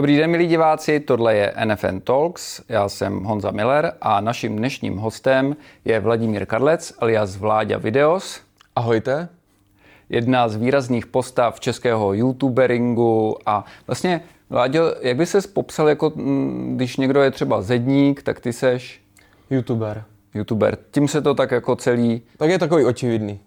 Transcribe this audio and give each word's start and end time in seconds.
Dobrý 0.00 0.16
den, 0.16 0.30
milí 0.30 0.46
diváci, 0.46 1.00
tohle 1.00 1.36
je 1.36 1.54
NFN 1.64 2.00
Talks, 2.04 2.60
já 2.68 2.88
jsem 2.88 3.22
Honza 3.22 3.50
Miller 3.50 3.92
a 4.00 4.20
naším 4.20 4.56
dnešním 4.56 4.96
hostem 4.96 5.56
je 5.84 6.00
Vladimír 6.00 6.46
Karlec 6.46 6.92
alias 6.98 7.36
Vláďa 7.36 7.78
Videos. 7.78 8.40
Ahojte. 8.76 9.28
Jedna 10.08 10.48
z 10.48 10.56
výrazných 10.56 11.06
postav 11.06 11.60
českého 11.60 12.14
youtuberingu 12.14 13.36
a 13.46 13.64
vlastně, 13.86 14.20
Vláďo, 14.50 14.94
jak 15.00 15.16
by 15.16 15.26
ses 15.26 15.46
popsal, 15.46 15.88
jako 15.88 16.12
mm, 16.14 16.76
když 16.76 16.96
někdo 16.96 17.22
je 17.22 17.30
třeba 17.30 17.62
zedník, 17.62 18.22
tak 18.22 18.40
ty 18.40 18.52
seš... 18.52 19.00
Youtuber. 19.50 20.04
Youtuber. 20.34 20.78
Tím 20.90 21.08
se 21.08 21.22
to 21.22 21.34
tak 21.34 21.50
jako 21.50 21.76
celý... 21.76 22.22
Tak 22.36 22.50
je 22.50 22.58
takový 22.58 22.84
očividný. 22.84 23.40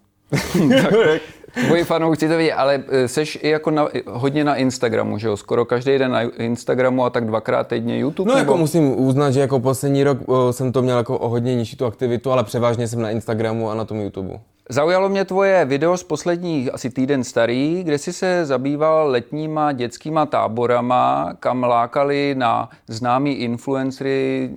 Tvoji 1.66 1.84
fanoušci 1.84 2.28
to 2.28 2.36
vidí, 2.36 2.52
ale 2.52 2.82
e, 2.88 3.08
seš 3.08 3.38
i 3.42 3.48
jako 3.48 3.70
na, 3.70 3.88
hodně 4.06 4.44
na 4.44 4.56
Instagramu, 4.56 5.18
že 5.18 5.28
jo? 5.28 5.36
Skoro 5.36 5.64
každý 5.64 5.98
den 5.98 6.10
na 6.10 6.20
Instagramu 6.22 7.04
a 7.04 7.10
tak 7.10 7.26
dvakrát 7.26 7.68
týdně 7.68 7.98
YouTube? 7.98 8.28
No 8.28 8.38
nebo? 8.38 8.50
jako 8.50 8.58
musím 8.58 9.00
uznat, 9.00 9.30
že 9.30 9.40
jako 9.40 9.60
poslední 9.60 10.04
rok 10.04 10.28
uh, 10.28 10.50
jsem 10.50 10.72
to 10.72 10.82
měl 10.82 10.96
jako 10.96 11.18
o 11.18 11.28
hodně 11.28 11.54
nižší 11.54 11.76
tu 11.76 11.86
aktivitu, 11.86 12.32
ale 12.32 12.44
převážně 12.44 12.88
jsem 12.88 13.02
na 13.02 13.10
Instagramu 13.10 13.70
a 13.70 13.74
na 13.74 13.84
tom 13.84 14.00
YouTube. 14.00 14.40
Zaujalo 14.68 15.08
mě 15.08 15.24
tvoje 15.24 15.64
video 15.64 15.96
z 15.96 16.04
posledních 16.04 16.74
asi 16.74 16.90
týden 16.90 17.24
starý, 17.24 17.82
kde 17.84 17.98
jsi 17.98 18.12
se 18.12 18.44
zabýval 18.44 19.08
letníma 19.08 19.72
dětskýma 19.72 20.26
táborama, 20.26 21.32
kam 21.40 21.62
lákali 21.62 22.34
na 22.38 22.68
známý 22.88 23.32
influencery, 23.32 24.50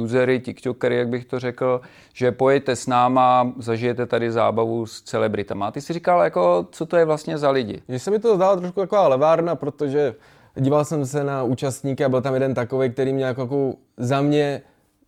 usery, 0.00 0.40
tiktokery, 0.40 0.96
jak 0.96 1.08
bych 1.08 1.24
to 1.24 1.38
řekl, 1.38 1.80
že 2.12 2.32
pojďte 2.32 2.76
s 2.76 2.86
náma, 2.86 3.52
zažijete 3.58 4.06
tady 4.06 4.32
zábavu 4.32 4.86
s 4.86 5.02
celebritama. 5.02 5.66
A 5.66 5.70
ty 5.70 5.80
si 5.80 5.92
říkal, 5.92 6.20
jako, 6.20 6.66
co 6.70 6.86
to 6.86 6.96
je 6.96 7.04
vlastně 7.04 7.38
za 7.38 7.50
lidi? 7.50 7.82
Že 7.88 7.98
se 7.98 8.10
mi 8.10 8.18
to 8.18 8.36
zdálo 8.36 8.56
trošku 8.56 8.80
taková 8.80 9.08
levárna, 9.08 9.56
protože 9.56 10.14
díval 10.54 10.84
jsem 10.84 11.06
se 11.06 11.24
na 11.24 11.42
účastníky 11.42 12.04
a 12.04 12.08
byl 12.08 12.20
tam 12.20 12.34
jeden 12.34 12.54
takový, 12.54 12.90
který 12.90 13.12
měl 13.12 13.28
jako 13.28 13.74
za 13.96 14.20
mě, 14.20 14.62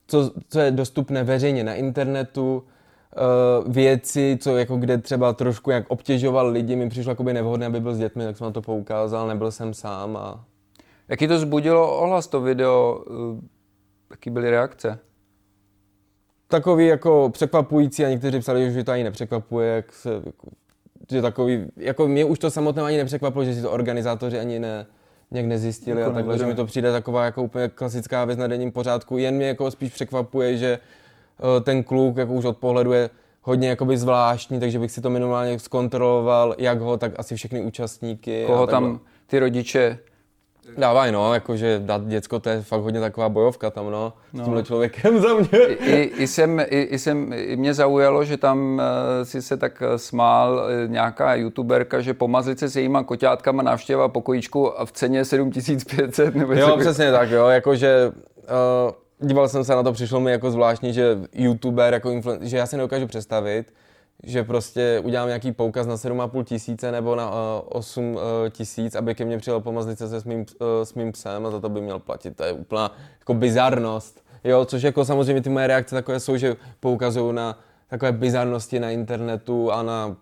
co, 0.07 0.31
co 0.49 0.61
je 0.61 0.71
dostupné 0.71 1.25
veřejně 1.25 1.65
na 1.65 1.75
internetu, 1.75 2.63
uh, 3.17 3.73
věci, 3.73 4.39
co 4.41 4.57
jako 4.57 4.77
kde 4.77 4.99
třeba 4.99 5.33
trošku 5.33 5.71
jak 5.71 5.85
obtěžoval 5.89 6.49
lidi, 6.49 6.77
mi 6.77 6.89
přišlo 6.89 7.11
jakoby 7.11 7.33
nevhodné, 7.33 7.67
aby 7.67 7.81
byl 7.81 7.95
s 7.95 7.99
dětmi, 7.99 8.25
tak 8.25 8.37
jsem 8.37 8.45
na 8.45 8.51
to 8.51 8.63
poukázal, 8.63 9.29
nebyl 9.29 9.51
jsem 9.51 9.75
sám 9.75 10.17
a... 10.17 10.45
Jaký 11.09 11.29
to 11.29 11.39
zbudilo 11.39 11.99
ohlas, 11.99 12.27
to 12.27 12.41
video? 12.41 13.05
Uh, 13.11 13.41
jaký 14.11 14.31
byly 14.31 14.51
reakce? 14.51 14.99
Takový 16.49 16.87
jako 16.87 17.31
překvapující 17.33 18.05
a 18.05 18.09
někteří 18.09 18.41
psali, 18.41 18.73
že 18.73 18.85
to 18.85 18.93
ani 18.93 19.05
nepřekvapuje, 19.05 19.75
jak 19.75 19.93
se, 19.93 20.13
jako, 20.27 20.49
že 21.11 21.23
takový, 21.23 21.67
jako 21.77 22.09
mě 22.09 22.25
už 22.25 22.39
to 22.39 22.51
samotné 22.51 22.83
ani 22.83 22.97
nepřekvapilo, 22.97 23.45
že 23.45 23.55
si 23.55 23.63
to 23.63 23.71
organizátoři 23.71 24.39
ani 24.39 24.59
ne, 24.59 24.87
nějak 25.31 25.47
nezjistili 25.47 26.01
jako 26.01 26.11
a 26.11 26.15
takhle, 26.15 26.39
že 26.39 26.47
mi 26.47 26.55
to 26.55 26.67
přijde 26.67 26.93
taková 26.93 27.25
jako 27.25 27.43
úplně 27.43 27.69
klasická 27.69 28.25
věc 28.25 28.39
na 28.39 28.47
denním 28.47 28.73
pořádku. 28.73 29.19
Jen 29.19 29.35
mě 29.35 29.47
jako 29.47 29.71
spíš 29.71 29.93
překvapuje, 29.93 30.57
že 30.57 30.79
Eh, 30.79 30.79
ten 31.61 31.83
kluk 31.83 32.17
jako 32.17 32.33
už 32.33 32.45
od 32.45 32.57
pohledu 32.57 32.93
je 32.93 33.11
hodně 33.43 33.69
jakoby 33.69 33.97
zvláštní, 33.97 34.61
takže 34.61 34.79
bych 34.79 34.91
si 34.91 35.01
to 35.01 35.11
minimálně 35.11 35.59
zkontroloval, 35.59 36.55
jak 36.59 36.81
ho, 36.81 36.97
tak 36.97 37.13
asi 37.17 37.37
všechny 37.37 37.61
účastníky. 37.61 38.45
Koho 38.47 38.67
tam 38.67 39.01
ty 39.27 39.39
rodiče 39.39 39.99
Dávaj, 40.79 41.13
no, 41.13 41.35
jakože 41.35 41.81
dát 41.85 42.07
děcko, 42.07 42.39
to 42.39 42.49
je 42.49 42.63
fakt 42.63 42.81
hodně 42.81 43.01
taková 43.01 43.29
bojovka 43.29 43.71
tam, 43.71 43.91
no, 43.91 44.13
s 44.33 44.39
no. 44.39 44.45
tímhle 44.45 44.63
člověkem 44.63 45.21
za 45.21 45.35
mě. 45.35 45.59
I, 45.69 46.13
i, 46.17 46.27
jsem, 46.27 46.61
i, 46.61 46.83
i, 46.83 46.99
jsem, 46.99 47.33
i 47.33 47.57
mě 47.57 47.75
zaujalo, 47.75 48.25
že 48.25 48.37
tam 48.37 48.75
uh, 48.75 48.81
si 49.23 49.43
se 49.43 49.57
tak 49.57 49.83
smál 49.97 50.55
uh, 50.55 50.91
nějaká 50.91 51.35
youtuberka, 51.35 52.01
že 52.01 52.15
pomazlit 52.15 52.59
se 52.59 52.69
s 52.69 52.77
jejíma 52.77 53.03
koťátkama 53.03 53.63
návštěva 53.63 54.09
pokojíčku 54.09 54.81
a 54.81 54.85
v 54.85 54.93
ceně 54.93 55.25
7500 55.25 56.35
nebo 56.35 56.53
Jo, 56.53 56.77
přesně 56.77 57.13
tak, 57.13 57.31
jo, 57.31 57.47
jakože 57.47 58.13
uh, 58.37 58.93
díval 59.23 59.49
jsem 59.49 59.65
se 59.65 59.75
na 59.75 59.83
to, 59.83 59.93
přišlo 59.93 60.21
mi 60.21 60.31
jako 60.31 60.51
zvláštní, 60.51 60.93
že 60.93 61.19
youtuber, 61.33 61.95
jako 61.95 62.21
že 62.41 62.57
já 62.57 62.67
si 62.67 62.77
nedokážu 62.77 63.07
představit, 63.07 63.75
že 64.23 64.45
prostě 64.45 65.03
udělám 65.05 65.29
nějaký 65.29 65.53
poukaz 65.53 65.87
na 65.87 65.95
7,5 65.95 66.45
tisíce 66.45 66.93
nebo 66.93 67.17
na 67.17 67.31
uh, 67.31 67.37
8 67.69 68.15
uh, 68.15 68.21
tisíc, 68.51 68.95
aby 68.95 69.15
ke 69.15 69.25
mně 69.25 69.39
přijel 69.39 69.61
pomazlice 69.61 70.09
se 70.09 70.21
s 70.21 70.25
mým, 70.25 70.41
uh, 70.41 70.67
s 70.85 70.95
mým 70.95 71.13
psem 71.13 71.47
a 71.47 71.51
za 71.51 71.61
to 71.61 71.69
by 71.69 71.81
měl 71.81 71.99
platit. 71.99 72.37
To 72.37 72.45
je 72.45 72.53
úplná 72.53 72.97
jako 73.19 73.35
bizarnost. 73.35 74.25
Jo, 74.45 74.65
což 74.65 74.83
jako 74.83 75.05
samozřejmě 75.05 75.43
ty 75.43 75.51
moje 75.51 75.67
reakce 75.67 75.95
takové 75.95 76.21
jsou, 76.21 76.37
že 76.37 76.57
poukazují 76.81 77.35
na 77.35 77.59
takové 77.89 78.13
bizarnosti 78.13 78.81
na 78.81 78.91
internetu 78.91 79.73
a 79.73 79.83
na, 79.83 80.17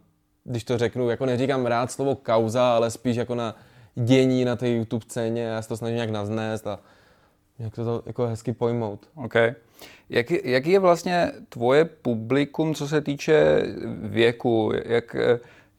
když 0.45 0.65
to 0.65 0.79
řeknu, 0.79 1.11
jako 1.11 1.27
neříkám 1.27 1.67
rád 1.67 1.93
slovo 1.93 2.15
kauza, 2.15 2.75
ale 2.75 2.91
spíš 2.91 3.17
jako 3.17 3.35
na 3.35 3.55
dění 3.95 4.45
na 4.45 4.57
té 4.57 4.69
YouTube 4.69 5.05
scéně, 5.09 5.43
já 5.43 5.63
se 5.63 5.69
to 5.69 5.77
snažím 5.77 5.95
nějak 5.95 6.11
naznést 6.11 6.67
a 6.67 6.79
jak 7.61 7.75
to, 7.75 7.85
to 7.85 8.03
jako 8.07 8.27
hezky 8.27 8.53
pojmout. 8.53 9.09
Okay. 9.15 9.55
Jak, 10.11 10.31
jaký 10.31 10.71
je 10.71 10.79
vlastně 10.79 11.33
tvoje 11.49 11.85
publikum, 11.85 12.75
co 12.75 12.89
se 12.89 13.01
týče 13.01 13.63
věku? 14.03 14.73
Jak, 14.85 15.17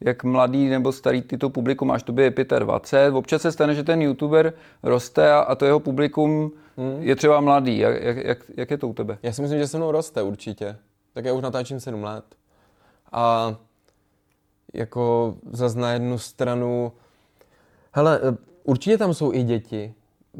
jak 0.00 0.24
mladý 0.24 0.68
nebo 0.68 0.92
starý 0.92 1.22
ty 1.22 1.38
to 1.38 1.50
publikum 1.50 1.88
máš? 1.88 2.02
To 2.02 2.20
je 2.20 2.32
25. 2.58 3.14
Občas 3.14 3.42
se 3.42 3.52
stane, 3.52 3.74
že 3.74 3.82
ten 3.82 4.02
youtuber 4.02 4.52
roste 4.82 5.32
a, 5.32 5.38
a 5.38 5.54
to 5.54 5.64
jeho 5.64 5.80
publikum 5.80 6.52
hmm. 6.76 7.02
je 7.02 7.16
třeba 7.16 7.40
mladý. 7.40 7.78
Jak, 7.78 8.16
jak, 8.16 8.38
jak 8.56 8.70
je 8.70 8.78
to 8.78 8.88
u 8.88 8.92
tebe? 8.92 9.18
Já 9.22 9.32
si 9.32 9.42
myslím, 9.42 9.58
že 9.58 9.68
se 9.68 9.76
mnou 9.76 9.90
roste 9.90 10.22
určitě. 10.22 10.76
Tak 11.14 11.24
já 11.24 11.32
už 11.32 11.42
natáčím 11.42 11.80
7 11.80 12.02
let. 12.02 12.24
A 13.12 13.56
jako 14.74 15.34
zase 15.50 15.78
na 15.78 15.92
jednu 15.92 16.18
stranu... 16.18 16.92
Hele, 17.92 18.20
určitě 18.64 18.98
tam 18.98 19.14
jsou 19.14 19.32
i 19.32 19.42
děti, 19.42 19.94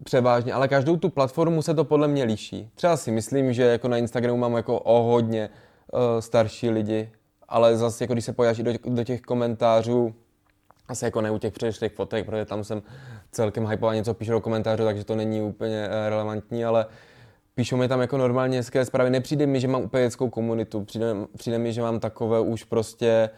převážně, 0.04 0.52
ale 0.52 0.68
každou 0.68 0.96
tu 0.96 1.10
platformu 1.10 1.62
se 1.62 1.74
to 1.74 1.84
podle 1.84 2.08
mě 2.08 2.24
liší. 2.24 2.70
Třeba 2.74 2.96
si 2.96 3.10
myslím, 3.10 3.52
že 3.52 3.62
jako 3.62 3.88
na 3.88 3.96
Instagramu 3.96 4.38
mám 4.38 4.54
jako 4.54 4.78
o 4.78 5.02
hodně 5.02 5.50
uh, 5.92 6.00
starší 6.20 6.70
lidi, 6.70 7.12
ale 7.48 7.76
zase 7.76 8.04
jako 8.04 8.12
když 8.12 8.24
se 8.24 8.32
pojáš 8.32 8.58
do, 8.58 8.72
do 8.84 9.04
těch 9.04 9.20
komentářů, 9.20 10.14
asi 10.88 11.04
jako 11.04 11.20
ne 11.20 11.30
u 11.30 11.38
těch 11.38 11.52
předešlých 11.52 11.92
fotek, 11.92 12.26
protože 12.26 12.44
tam 12.44 12.64
jsem 12.64 12.82
celkem 13.32 13.66
hypovaný 13.66 13.98
něco 13.98 14.14
píšu 14.14 14.32
do 14.32 14.40
komentářů, 14.40 14.84
takže 14.84 15.04
to 15.04 15.16
není 15.16 15.42
úplně 15.42 15.88
uh, 15.88 16.08
relevantní, 16.08 16.64
ale 16.64 16.86
píšou 17.54 17.76
mi 17.76 17.88
tam 17.88 18.00
jako 18.00 18.16
normálně 18.18 18.58
hezké 18.58 18.84
zprávy. 18.84 19.10
Nepřijde 19.10 19.46
mi, 19.46 19.60
že 19.60 19.68
mám 19.68 19.82
úplně 19.82 20.04
dětskou 20.04 20.30
komunitu, 20.30 20.84
přijde, 20.84 21.14
přijde 21.36 21.58
mi, 21.58 21.72
že 21.72 21.82
mám 21.82 22.00
takové 22.00 22.40
už 22.40 22.64
prostě 22.64 23.30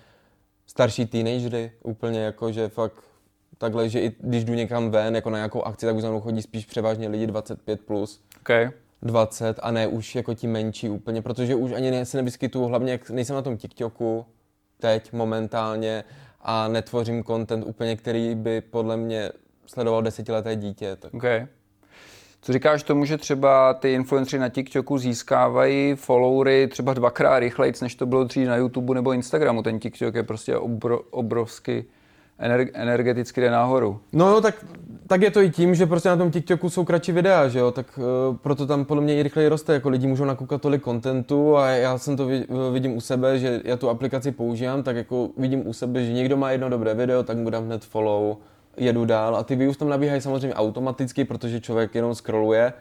starší 0.67 1.07
teenagery, 1.07 1.73
úplně 1.83 2.21
jako, 2.21 2.53
že 2.53 2.69
fakt 2.69 3.03
takhle, 3.59 3.89
že 3.89 4.01
i 4.01 4.13
když 4.21 4.45
jdu 4.45 4.55
někam 4.55 4.91
ven, 4.91 5.15
jako 5.15 5.31
na 5.31 5.39
nějakou 5.39 5.63
akci, 5.63 5.87
tak 5.87 5.97
už 5.97 6.03
za 6.03 6.11
mnou 6.11 6.21
chodí 6.21 6.43
spíš 6.43 6.67
převážně 6.67 7.09
lidi 7.09 7.27
25+. 7.27 7.77
Plus. 7.77 8.21
Okay. 8.41 8.71
20 9.03 9.61
a 9.63 9.71
ne 9.71 9.87
už 9.87 10.15
jako 10.15 10.35
ti 10.35 10.47
menší 10.47 10.89
úplně, 10.89 11.23
protože 11.23 11.55
už 11.55 11.73
ani 11.73 11.91
ne, 11.91 12.05
se 12.05 12.17
nevyskytuju, 12.17 12.65
hlavně 12.65 12.93
jak 12.93 13.11
nejsem 13.11 13.37
na 13.37 13.43
tom 13.43 13.57
TikToku 13.57 14.27
teď 14.81 15.13
momentálně 15.13 16.05
a 16.41 16.69
netvořím 16.69 17.25
content 17.25 17.65
úplně, 17.67 17.97
který 17.97 18.35
by 18.35 18.61
podle 18.61 18.97
mě 18.97 19.31
sledoval 19.67 20.03
desetileté 20.03 20.57
dítě. 20.57 20.97
Tak. 20.97 21.15
Okay. 21.15 21.47
Co 22.43 22.53
říkáš 22.53 22.83
tomu, 22.83 23.05
že 23.05 23.19
třeba 23.19 23.75
ty 23.75 23.93
influencery 23.93 24.41
na 24.41 24.49
TikToku 24.49 24.99
získávají 24.99 25.95
followery 25.95 26.69
třeba 26.69 26.95
dvakrát 26.95 27.39
rychleji, 27.39 27.73
než 27.83 27.95
to 27.95 28.07
bylo 28.07 28.25
dřív 28.25 28.49
na 28.49 28.57
YouTube 28.57 28.95
nebo 28.95 29.13
Instagramu? 29.13 29.63
Ten 29.63 29.79
TikTok 29.81 30.15
je 30.15 30.23
prostě 30.23 30.57
obro, 30.57 31.01
obrovský 31.01 31.85
energeticky 32.75 33.41
jde 33.41 33.51
nahoru. 33.51 34.01
No 34.13 34.31
jo, 34.31 34.41
tak, 34.41 34.67
tak 35.07 35.23
je 35.23 35.31
to 35.31 35.41
i 35.41 35.51
tím, 35.51 35.75
že 35.75 35.87
prostě 35.87 36.09
na 36.09 36.17
tom 36.17 36.31
TikToku 36.31 36.71
jsou 36.71 36.85
kratší 36.85 37.13
videa, 37.13 37.49
že 37.49 37.59
jo, 37.59 37.71
tak 37.71 37.99
uh, 37.99 38.37
proto 38.37 38.67
tam 38.67 38.85
podle 38.85 39.03
mě 39.03 39.17
i 39.17 39.23
rychleji 39.23 39.49
roste, 39.49 39.73
jako 39.73 39.89
lidi 39.89 40.07
můžou 40.07 40.25
nakoukat 40.25 40.63
tolik 40.63 40.83
kontentu 40.83 41.57
a 41.57 41.69
já 41.69 41.99
jsem 41.99 42.17
to 42.17 42.29
vidím 42.73 42.97
u 42.97 43.01
sebe, 43.01 43.39
že 43.39 43.61
já 43.65 43.77
tu 43.77 43.89
aplikaci 43.89 44.33
používám, 44.33 44.83
tak 44.83 44.97
jako 44.97 45.29
vidím 45.37 45.67
u 45.67 45.73
sebe, 45.73 46.05
že 46.05 46.13
někdo 46.13 46.37
má 46.37 46.51
jedno 46.51 46.69
dobré 46.69 46.95
video, 46.95 47.23
tak 47.23 47.37
mu 47.37 47.51
dám 47.51 47.65
hned 47.65 47.85
follow, 47.85 48.37
jedu 48.77 49.05
dál. 49.05 49.37
A 49.37 49.43
ty 49.43 49.57
views 49.57 49.77
tam 49.77 49.89
nabíhají 49.89 50.21
samozřejmě 50.21 50.55
automaticky, 50.55 51.25
protože 51.25 51.61
člověk 51.61 51.95
jenom 51.95 52.15
scrolluje 52.15 52.73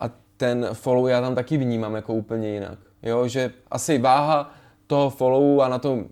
a 0.00 0.10
ten 0.36 0.68
follow 0.72 1.08
já 1.08 1.20
tam 1.20 1.34
taky 1.34 1.56
vnímám 1.56 1.94
jako 1.94 2.14
úplně 2.14 2.48
jinak, 2.48 2.78
jo, 3.02 3.28
že 3.28 3.50
asi 3.70 3.98
váha 3.98 4.54
toho 4.86 5.10
followu 5.10 5.62
a 5.62 5.68
na 5.68 5.78
tom 5.78 5.98
uh, 5.98 6.04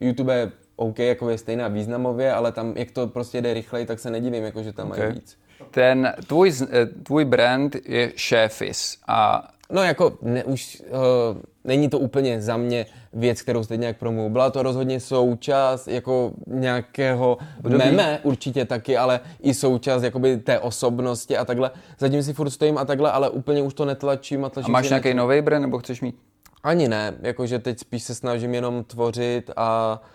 YouTube 0.00 0.52
OK, 0.80 0.98
jako 0.98 1.30
je 1.30 1.38
stejná 1.38 1.68
významově, 1.68 2.32
ale 2.32 2.52
tam, 2.52 2.72
jak 2.76 2.90
to 2.90 3.06
prostě 3.06 3.42
jde 3.42 3.54
rychleji, 3.54 3.86
tak 3.86 3.98
se 3.98 4.10
nedivím, 4.10 4.44
jako, 4.44 4.62
že 4.62 4.72
tam 4.72 4.90
okay. 4.90 5.00
mají 5.00 5.12
víc. 5.12 5.38
Ten 5.70 6.12
tvůj, 6.26 6.52
eh, 6.72 6.86
tvůj 6.86 7.24
brand 7.24 7.76
je 7.88 8.12
Šéfis 8.16 8.98
a 9.08 9.48
No 9.72 9.82
jako 9.82 10.18
ne, 10.22 10.44
už 10.44 10.82
uh, 10.88 10.98
není 11.64 11.88
to 11.88 11.98
úplně 11.98 12.42
za 12.42 12.56
mě 12.56 12.86
věc, 13.12 13.42
kterou 13.42 13.64
jste 13.64 13.76
nějak 13.76 13.98
promluvu. 13.98 14.30
Byla 14.30 14.50
to 14.50 14.62
rozhodně 14.62 15.00
součást 15.00 15.88
jako 15.88 16.32
nějakého 16.46 17.38
Období. 17.58 17.84
meme 17.84 18.20
určitě 18.22 18.64
taky, 18.64 18.96
ale 18.96 19.20
i 19.40 19.54
součást 19.54 20.02
jakoby 20.02 20.36
té 20.36 20.58
osobnosti 20.58 21.36
a 21.36 21.44
takhle. 21.44 21.70
Zatím 21.98 22.22
si 22.22 22.32
furt 22.32 22.50
stojím 22.50 22.78
a 22.78 22.84
takhle, 22.84 23.12
ale 23.12 23.30
úplně 23.30 23.62
už 23.62 23.74
to 23.74 23.84
netlačím 23.84 24.44
a 24.44 24.48
tlačím. 24.48 24.74
A 24.74 24.78
máš 24.78 24.88
nějaký 24.88 25.14
nový 25.14 25.42
brand 25.42 25.62
nebo 25.62 25.78
chceš 25.78 26.00
mít? 26.00 26.16
Ani 26.62 26.88
ne, 26.88 27.14
jakože 27.22 27.58
teď 27.58 27.78
spíš 27.78 28.02
se 28.02 28.14
snažím 28.14 28.54
jenom 28.54 28.84
tvořit 28.84 29.50
a 29.56 30.00
uh, 30.02 30.08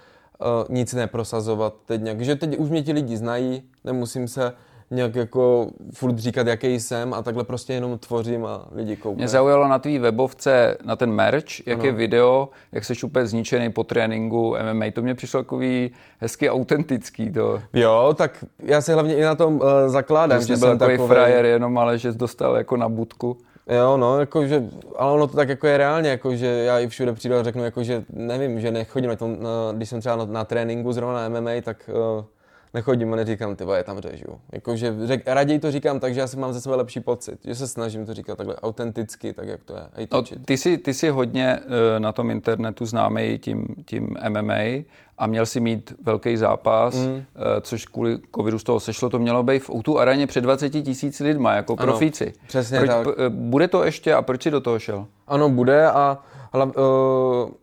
nic 0.69 0.93
neprosazovat 0.93 1.73
teď 1.85 2.01
nějak. 2.01 2.21
Že 2.21 2.35
teď 2.35 2.57
už 2.57 2.69
mě 2.69 2.83
ti 2.83 2.91
lidi 2.91 3.17
znají, 3.17 3.63
nemusím 3.83 4.27
se 4.27 4.53
nějak 4.91 5.15
jako 5.15 5.67
furt 5.93 6.19
říkat, 6.19 6.47
jaký 6.47 6.79
jsem 6.79 7.13
a 7.13 7.21
takhle 7.21 7.43
prostě 7.43 7.73
jenom 7.73 7.97
tvořím 7.97 8.45
a 8.45 8.65
lidi 8.71 8.95
koukají. 8.95 9.17
Mě 9.17 9.27
zaujalo 9.27 9.67
na 9.67 9.79
tvý 9.79 9.99
webovce, 9.99 10.77
na 10.83 10.95
ten 10.95 11.11
merch, 11.11 11.67
jak 11.67 11.79
ano. 11.79 11.85
je 11.85 11.91
video, 11.91 12.49
jak 12.71 12.85
jsi 12.85 12.93
úplně 13.03 13.27
zničený 13.27 13.71
po 13.71 13.83
tréninku 13.83 14.55
MMA. 14.73 14.85
To 14.93 15.01
mě 15.01 15.15
přišlo 15.15 15.43
takový 15.43 15.91
hezky 16.19 16.49
autentický. 16.49 17.31
To. 17.31 17.61
Jo, 17.73 18.13
tak 18.17 18.45
já 18.59 18.81
se 18.81 18.93
hlavně 18.93 19.15
i 19.15 19.21
na 19.21 19.35
tom 19.35 19.55
uh, 19.55 19.61
zakládám. 19.87 20.41
Že, 20.41 20.47
že 20.47 20.57
byl 20.57 20.77
takový 20.77 21.07
frajer 21.07 21.45
jenom, 21.45 21.77
ale 21.77 21.97
že 21.97 22.11
jsi 22.11 22.17
dostal 22.17 22.55
jako 22.55 22.77
na 22.77 22.89
budku. 22.89 23.37
Jo, 23.69 23.97
no, 23.97 24.19
jakože, 24.19 24.63
ale 24.95 25.11
ono 25.11 25.27
to 25.27 25.35
tak 25.35 25.49
jako 25.49 25.67
je 25.67 25.77
reálně, 25.77 26.09
jako, 26.09 26.35
že 26.35 26.47
já 26.47 26.79
i 26.79 26.87
všude 26.87 27.13
přijdu 27.13 27.35
a 27.35 27.43
řeknu, 27.43 27.63
jako, 27.63 27.83
že 27.83 28.03
nevím, 28.09 28.61
že 28.61 28.71
nechodím 28.71 29.09
na 29.09 29.15
tom, 29.15 29.37
na, 29.43 29.49
když 29.71 29.89
jsem 29.89 29.99
třeba 29.99 30.15
na, 30.15 30.25
na 30.25 30.45
tréninku 30.45 30.93
zrovna 30.93 31.29
na 31.29 31.39
MMA, 31.39 31.51
tak 31.61 31.89
uh, 32.17 32.25
nechodím 32.73 33.13
a 33.13 33.15
neříkám, 33.15 33.55
ty 33.55 33.63
je 33.75 33.83
tam 33.83 33.99
řežu. 33.99 34.39
Jakože 34.51 34.95
řek, 35.03 35.21
raději 35.25 35.59
to 35.59 35.71
říkám 35.71 35.99
tak, 35.99 36.13
že 36.13 36.19
já 36.19 36.27
si 36.27 36.37
mám 36.37 36.53
ze 36.53 36.61
sebe 36.61 36.75
lepší 36.75 36.99
pocit, 36.99 37.39
že 37.45 37.55
se 37.55 37.67
snažím 37.67 38.05
to 38.05 38.13
říkat 38.13 38.35
takhle 38.35 38.55
autenticky, 38.55 39.33
tak 39.33 39.47
jak 39.47 39.63
to 39.63 39.75
je. 39.75 39.83
Hej, 39.93 40.07
no, 40.11 40.23
ty, 40.45 40.57
jsi, 40.57 40.77
ty 40.77 40.93
jsi 40.93 41.09
hodně 41.09 41.59
uh, 41.59 41.99
na 41.99 42.11
tom 42.11 42.31
internetu 42.31 42.85
známý 42.85 43.39
tím, 43.39 43.67
tím 43.85 44.15
MMA 44.29 44.83
a 45.17 45.27
měl 45.27 45.45
si 45.45 45.59
mít 45.59 45.93
velký 46.03 46.37
zápas, 46.37 46.95
mm. 46.95 47.13
uh, 47.13 47.21
což 47.61 47.85
kvůli 47.85 48.17
covidu 48.35 48.59
z 48.59 48.63
toho 48.63 48.79
sešlo, 48.79 49.09
to 49.09 49.19
mělo 49.19 49.43
být 49.43 49.59
v 49.59 49.69
Outu 49.69 49.99
areně 49.99 50.27
před 50.27 50.41
20 50.41 50.69
tisíc 50.69 51.19
lidma, 51.19 51.53
jako 51.53 51.75
ano, 51.77 51.91
profíci. 51.91 52.33
Přesně 52.47 52.77
proč, 52.77 52.89
tak. 52.89 53.03
P, 53.03 53.29
bude 53.29 53.67
to 53.67 53.83
ještě 53.83 54.13
a 54.13 54.21
proč 54.21 54.43
jsi 54.43 54.51
do 54.51 54.61
toho 54.61 54.79
šel? 54.79 55.05
Ano, 55.27 55.49
bude 55.49 55.87
a 55.87 56.17
ale, 56.53 56.65
uh, 56.65 56.71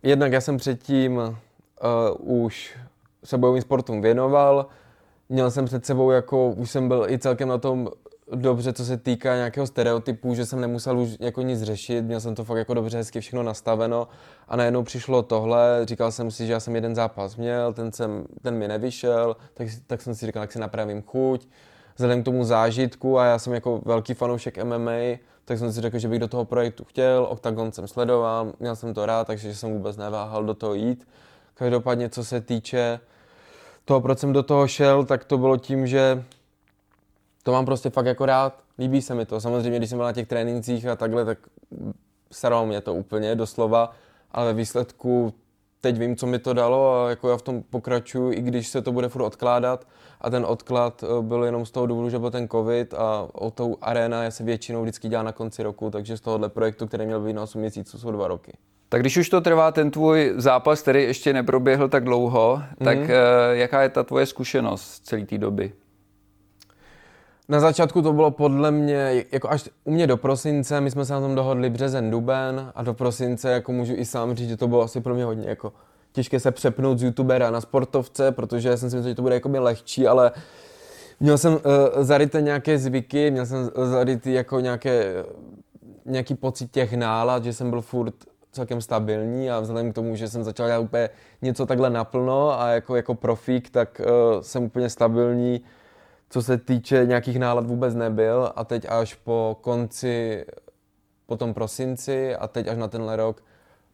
jednak 0.03 0.33
já 0.33 0.41
jsem 0.41 0.57
předtím 0.57 1.17
uh, 1.17 2.41
už 2.43 2.77
se 3.25 3.39
bojovým 3.39 3.63
sportům 3.63 4.03
věnoval, 4.03 4.67
měl 5.29 5.51
jsem 5.51 5.65
před 5.65 5.87
sebou 5.87 6.11
jako, 6.11 6.51
už 6.51 6.71
jsem 6.71 6.89
byl 6.89 7.07
i 7.09 7.19
celkem 7.19 7.49
na 7.49 7.59
tom 7.59 7.89
dobře, 8.35 8.73
co 8.73 8.85
se 8.85 8.97
týká 8.97 9.37
nějakého 9.37 9.67
stereotypu, 9.67 10.35
že 10.35 10.47
jsem 10.47 10.61
nemusel 10.61 10.99
už 10.99 11.17
jako 11.21 11.43
nic 11.43 11.63
řešit, 11.63 12.05
měl 12.05 12.21
jsem 12.21 12.35
to 12.35 12.45
fakt 12.45 12.59
jako 12.59 12.75
dobře 12.75 12.99
hezky 12.99 13.21
všechno 13.21 13.43
nastaveno 13.43 14.09
a 14.49 14.57
najednou 14.57 14.83
přišlo 14.83 15.23
tohle, 15.23 15.81
říkal 15.85 16.13
jsem 16.13 16.31
si, 16.31 16.47
že 16.47 16.53
já 16.53 16.61
jsem 16.61 16.75
jeden 16.75 16.95
zápas 16.95 17.37
měl, 17.37 17.73
ten, 17.73 17.93
jsem, 17.93 18.25
ten 18.43 18.55
mi 18.55 18.69
nevyšel, 18.69 19.37
tak, 19.55 19.69
tak 19.87 20.03
jsem 20.03 20.15
si 20.15 20.27
říkal, 20.27 20.43
jak 20.43 20.53
si 20.53 20.59
napravím 20.59 21.03
chuť, 21.03 21.49
vzhledem 21.95 22.23
k 22.23 22.25
tomu 22.25 22.45
zážitku 22.45 23.19
a 23.19 23.25
já 23.25 23.39
jsem 23.39 23.53
jako 23.53 23.81
velký 23.85 24.15
fanoušek 24.15 24.65
MMA, 24.65 25.19
tak 25.45 25.59
jsem 25.59 25.73
si 25.73 25.81
řekl, 25.81 25.99
že 25.99 26.09
bych 26.09 26.19
do 26.19 26.29
toho 26.29 26.45
projektu 26.45 26.85
chtěl, 26.85 27.27
Octagon 27.31 27.73
jsem 27.73 27.89
sledoval, 27.89 28.53
měl 28.61 28.77
jsem 28.77 28.95
to 28.95 29.07
rád, 29.07 29.27
takže 29.27 29.55
jsem 29.55 29.73
vůbec 29.73 29.97
neváhal 29.97 30.45
do 30.45 30.55
toho 30.55 30.75
jít. 30.75 31.09
Každopádně, 31.55 32.09
co 32.09 32.25
se 32.25 32.41
týče 32.41 33.01
toho, 33.85 34.01
proč 34.01 34.19
jsem 34.19 34.33
do 34.33 34.43
toho 34.43 34.69
šel, 34.69 35.05
tak 35.05 35.25
to 35.25 35.39
bylo 35.39 35.57
tím, 35.57 35.87
že 35.87 36.25
to 37.43 37.53
mám 37.53 37.65
prostě 37.65 37.91
fakt 37.91 38.07
jako 38.07 38.27
rád, 38.27 38.63
líbí 38.79 39.03
se 39.03 39.15
mi 39.15 39.27
to. 39.27 39.41
Samozřejmě, 39.41 39.79
když 39.79 39.91
jsem 39.91 39.99
byl 39.99 40.07
na 40.07 40.13
těch 40.13 40.29
trénincích 40.29 40.87
a 40.87 40.97
takhle, 40.97 41.25
tak 41.25 41.39
staralo 42.31 42.67
mě 42.67 42.81
to 42.81 42.95
úplně 42.95 43.35
doslova, 43.35 43.93
ale 44.33 44.47
ve 44.47 44.53
výsledku 44.53 45.35
teď 45.81 45.99
vím, 45.99 46.17
co 46.17 46.27
mi 46.27 46.39
to 46.39 46.53
dalo 46.53 46.95
a 46.95 47.11
jako 47.11 47.31
já 47.31 47.37
v 47.37 47.43
tom 47.43 47.63
pokračuju, 47.71 48.33
i 48.33 48.41
když 48.41 48.69
se 48.69 48.83
to 48.83 48.93
bude 48.93 49.09
furt 49.09 49.23
odkládat. 49.23 49.87
A 50.21 50.31
ten 50.31 50.45
odklad 50.49 51.05
eh, 51.05 51.23
byl 51.23 51.45
jenom 51.45 51.67
z 51.67 51.71
toho 51.71 51.87
důvodu, 51.87 52.11
že 52.11 52.19
byl 52.19 52.31
ten 52.31 52.49
covid 52.49 52.95
a 52.95 53.29
o 53.33 53.51
tou 53.51 53.77
arena 53.83 54.31
se 54.31 54.45
většinou 54.45 54.83
vždycky 54.83 55.09
dělá 55.09 55.23
na 55.23 55.33
konci 55.33 55.63
roku, 55.63 55.91
takže 55.91 56.17
z 56.17 56.21
tohohle 56.21 56.49
projektu, 56.49 56.87
který 56.87 57.07
měl 57.07 57.21
být 57.21 57.33
na 57.33 57.43
8 57.43 57.61
měsíců, 57.61 57.99
jsou 57.99 58.11
dva 58.11 58.29
roky. 58.29 58.53
Tak 58.89 59.01
když 59.01 59.17
už 59.17 59.29
to 59.29 59.41
trvá 59.41 59.73
ten 59.73 59.91
tvůj 59.91 60.33
zápas, 60.37 60.83
který 60.83 61.03
ještě 61.03 61.33
neproběhl 61.33 61.89
tak 61.89 62.05
dlouho, 62.05 62.63
mm-hmm. 62.63 62.85
tak 62.85 62.99
uh, 62.99 63.07
jaká 63.51 63.83
je 63.83 63.89
ta 63.89 64.03
tvoje 64.03 64.27
zkušenost 64.27 64.83
z 64.83 65.01
celé 65.01 65.25
té 65.25 65.39
doby? 65.39 65.73
Na 67.49 67.61
začátku 67.61 68.03
to 68.03 68.13
bylo 68.13 68.31
podle 68.31 68.71
mě, 68.71 69.25
jako 69.33 69.51
až 69.51 69.69
u 69.85 69.91
mě 69.91 70.07
do 70.07 70.17
prosince, 70.17 70.81
my 70.81 70.91
jsme 70.91 71.05
se 71.05 71.13
na 71.13 71.21
tom 71.21 71.35
dohodli 71.35 71.71
březen, 71.71 72.11
duben 72.11 72.73
a 72.75 72.83
do 72.83 72.95
prosince, 72.95 73.51
jako 73.51 73.73
můžu 73.73 73.93
i 73.97 74.05
sám 74.05 74.35
říct, 74.35 74.49
že 74.49 74.57
to 74.57 74.69
bylo 74.69 74.83
asi 74.83 75.01
pro 75.01 75.15
mě 75.15 75.25
hodně 75.25 75.49
jako 75.49 75.73
těžké 76.13 76.41
se 76.41 76.51
přepnout 76.51 76.99
z 76.99 77.03
youtubera 77.03 77.51
na 77.51 77.61
sportovce, 77.61 78.33
protože 78.33 78.77
jsem 78.77 78.91
si 78.91 78.97
myslel, 78.97 79.11
že 79.11 79.15
to 79.15 79.23
bude 79.23 79.35
jako 79.35 79.51
lehčí, 79.53 80.07
ale 80.07 80.33
měl 81.21 81.39
jsem 81.39 81.53
uh, 81.53 81.61
zaryté 82.01 82.43
nějaké 82.43 82.79
zvyky, 82.79 83.31
měl 83.31 83.47
jsem 83.47 83.71
zarytý 83.85 84.33
jako 84.33 84.61
nějaké, 84.61 85.25
nějaký 86.05 86.35
pocit 86.35 86.71
těch 86.71 86.93
nálad, 86.93 87.45
že 87.45 87.53
jsem 87.53 87.71
byl 87.71 87.81
furt 87.81 88.15
celkem 88.53 88.81
stabilní 88.81 89.51
a 89.51 89.61
vzhledem 89.61 89.93
k 89.93 89.95
tomu, 89.95 90.17
že 90.17 90.29
jsem 90.29 90.45
začal 90.45 90.67
dělat 90.67 90.81
úplně 90.81 91.11
něco 91.43 91.67
takhle 91.67 91.91
naplno 91.91 92.61
a 92.61 92.69
jako, 92.69 92.97
jako 92.97 93.15
profík, 93.15 93.71
tak 93.71 94.01
uh, 94.01 94.41
jsem 94.41 94.63
úplně 94.63 94.91
stabilní. 94.91 95.61
Co 96.33 96.43
se 96.43 96.59
týče 96.59 97.07
nějakých 97.07 97.39
nálad 97.39 97.67
vůbec 97.67 97.95
nebyl 97.95 98.53
a 98.57 98.65
teď 98.65 98.87
až 98.89 99.15
po 99.15 99.59
konci, 99.61 100.47
po 101.27 101.37
tom 101.37 101.55
prosinci 101.55 102.37
a 102.37 102.49
teď 102.49 102.69
až 102.69 102.77
na 102.77 102.89
tenhle 102.89 103.17
rok 103.17 103.43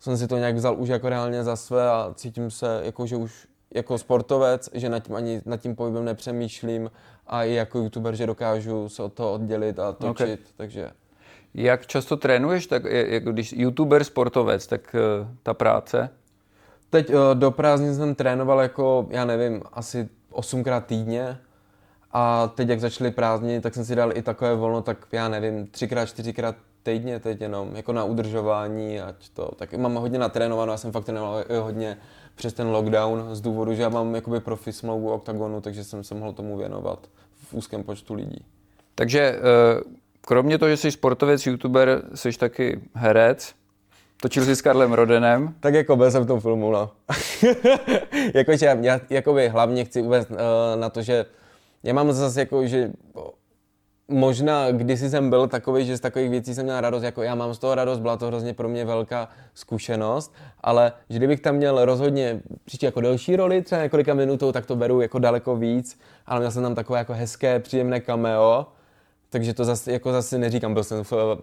jsem 0.01 0.17
si 0.17 0.29
to 0.29 0.39
nějak 0.39 0.55
vzal 0.55 0.81
už 0.81 0.89
jako 0.89 1.09
reálně 1.09 1.45
za 1.45 1.57
své 1.57 1.91
a 1.91 2.13
cítím 2.15 2.51
se 2.51 2.81
jako, 2.85 3.07
že 3.07 3.17
už 3.17 3.47
jako 3.75 3.99
sportovec, 3.99 4.71
že 4.75 4.89
nad 4.89 4.99
tím 4.99 5.17
ani 5.17 5.43
nad 5.45 5.57
tím 5.57 5.77
pohybem 5.77 6.05
nepřemýšlím 6.05 6.91
a 7.27 7.45
i 7.45 7.53
jako 7.53 7.79
youtuber, 7.79 8.15
že 8.15 8.27
dokážu 8.27 8.89
se 8.89 9.03
od 9.03 9.13
toho 9.13 9.33
oddělit 9.33 9.79
a 9.79 9.93
točit, 9.93 10.41
okay. 10.41 10.53
takže 10.57 10.91
jak 11.55 11.87
často 11.87 12.17
trénuješ, 12.17 12.67
tak 12.67 12.85
jako 12.85 13.33
když 13.33 13.53
youtuber, 13.53 14.05
sportovec, 14.05 14.67
tak 14.67 14.97
uh, 15.21 15.29
ta 15.43 15.55
práce? 15.55 16.11
Teď 16.91 17.11
uh, 17.11 17.17
do 17.35 17.51
prázdnin 17.51 17.95
jsem 17.95 18.15
trénoval 18.15 18.61
jako, 18.61 19.07
já 19.11 19.25
nevím, 19.25 19.63
asi 19.73 20.09
osmkrát 20.31 20.87
týdně. 20.87 21.39
A 22.13 22.53
teď, 22.55 22.69
jak 22.69 22.81
začaly 22.81 23.11
prázdniny, 23.11 23.61
tak 23.61 23.75
jsem 23.75 23.85
si 23.85 23.97
dal 23.97 24.17
i 24.17 24.23
takové 24.23 24.55
volno, 24.55 24.83
tak 24.83 25.07
já 25.13 25.29
nevím, 25.29 25.67
třikrát, 25.67 26.07
čtyřikrát 26.07 26.57
týdně 26.83 27.21
teď 27.21 27.41
jenom, 27.41 27.77
jako 27.77 27.93
na 27.93 28.05
udržování, 28.05 29.01
ať 29.01 29.29
to, 29.29 29.51
tak 29.57 29.75
mám 29.75 29.95
hodně 29.95 30.19
natrénováno, 30.19 30.73
já 30.73 30.79
jsem 30.79 30.93
fakt 30.93 31.05
trénoval 31.05 31.45
hodně 31.61 31.97
přes 32.35 32.53
ten 32.53 32.69
lockdown 32.69 33.29
z 33.33 33.41
důvodu, 33.41 33.75
že 33.75 33.83
já 33.83 33.89
mám 33.89 34.15
jakoby 34.15 34.41
profi 34.41 34.73
smlouvu 34.73 35.11
OKTAGONu, 35.11 35.61
takže 35.61 35.85
jsem 35.85 36.05
se 36.05 36.15
mohl 36.15 36.33
tomu 36.33 36.57
věnovat 36.57 37.09
v 37.49 37.55
úzkém 37.55 37.85
počtu 37.85 38.15
lidí. 38.15 38.45
Takže 38.95 39.39
uh 39.39 39.99
Kromě 40.29 40.59
toho, 40.59 40.69
že 40.69 40.77
jsi 40.77 40.93
sportovec, 40.93 41.47
youtuber, 41.47 42.03
jsi 42.15 42.33
taky 42.39 42.81
herec. 42.95 43.55
Točil 44.23 44.45
jsi 44.45 44.57
s 44.57 44.63
Karlem 44.63 44.93
Rodenem. 44.93 45.55
Tak 45.61 45.75
jako 45.75 45.97
byl 45.97 46.11
jsem 46.11 46.23
v 46.23 46.27
tom 46.27 46.41
filmu, 46.41 46.73
no. 46.73 46.91
Jakože 48.35 48.77
já 48.81 49.01
jakoby 49.11 49.49
hlavně 49.49 49.85
chci 49.85 50.03
uvést 50.03 50.31
uh, 50.31 50.37
na 50.77 50.91
to, 50.91 51.03
že 51.03 51.27
já 51.89 51.95
mám 51.95 52.13
zase 52.13 52.41
jako, 52.41 52.67
že 52.67 52.91
možná 54.09 54.71
kdysi 54.71 55.11
jsem 55.11 55.31
byl 55.31 55.49
takový, 55.49 55.87
že 55.87 55.97
z 55.97 56.01
takových 56.01 56.31
věcí 56.31 56.55
jsem 56.55 56.65
měl 56.65 56.81
radost, 56.81 57.03
jako 57.03 57.23
já 57.23 57.35
mám 57.35 57.55
z 57.55 57.59
toho 57.59 57.75
radost, 57.75 57.99
byla 57.99 58.17
to 58.17 58.27
hrozně 58.27 58.55
pro 58.55 58.69
mě 58.69 58.85
velká 58.85 59.29
zkušenost, 59.55 60.35
ale 60.61 60.93
že 61.11 61.19
kdybych 61.19 61.41
tam 61.41 61.55
měl 61.55 61.85
rozhodně 61.85 62.41
příště 62.65 62.87
jako 62.87 63.01
delší 63.01 63.37
roli, 63.37 63.63
třeba 63.63 63.83
několika 63.83 64.15
minutou, 64.15 64.53
tak 64.53 64.67
to 64.67 64.77
beru 64.77 65.01
jako 65.01 65.19
daleko 65.19 65.57
víc, 65.57 66.01
ale 66.27 66.41
měl 66.41 66.51
jsem 66.51 66.63
tam 66.63 66.75
takové 66.75 66.99
jako 66.99 67.13
hezké, 67.13 67.59
příjemné 67.59 68.01
cameo, 68.01 68.67
takže 69.31 69.55
to 69.55 69.65
zase, 69.65 69.93
jako 69.93 70.13
zase 70.13 70.39
neříkám, 70.39 70.75
byl 70.75 70.85
jsem, 70.85 71.03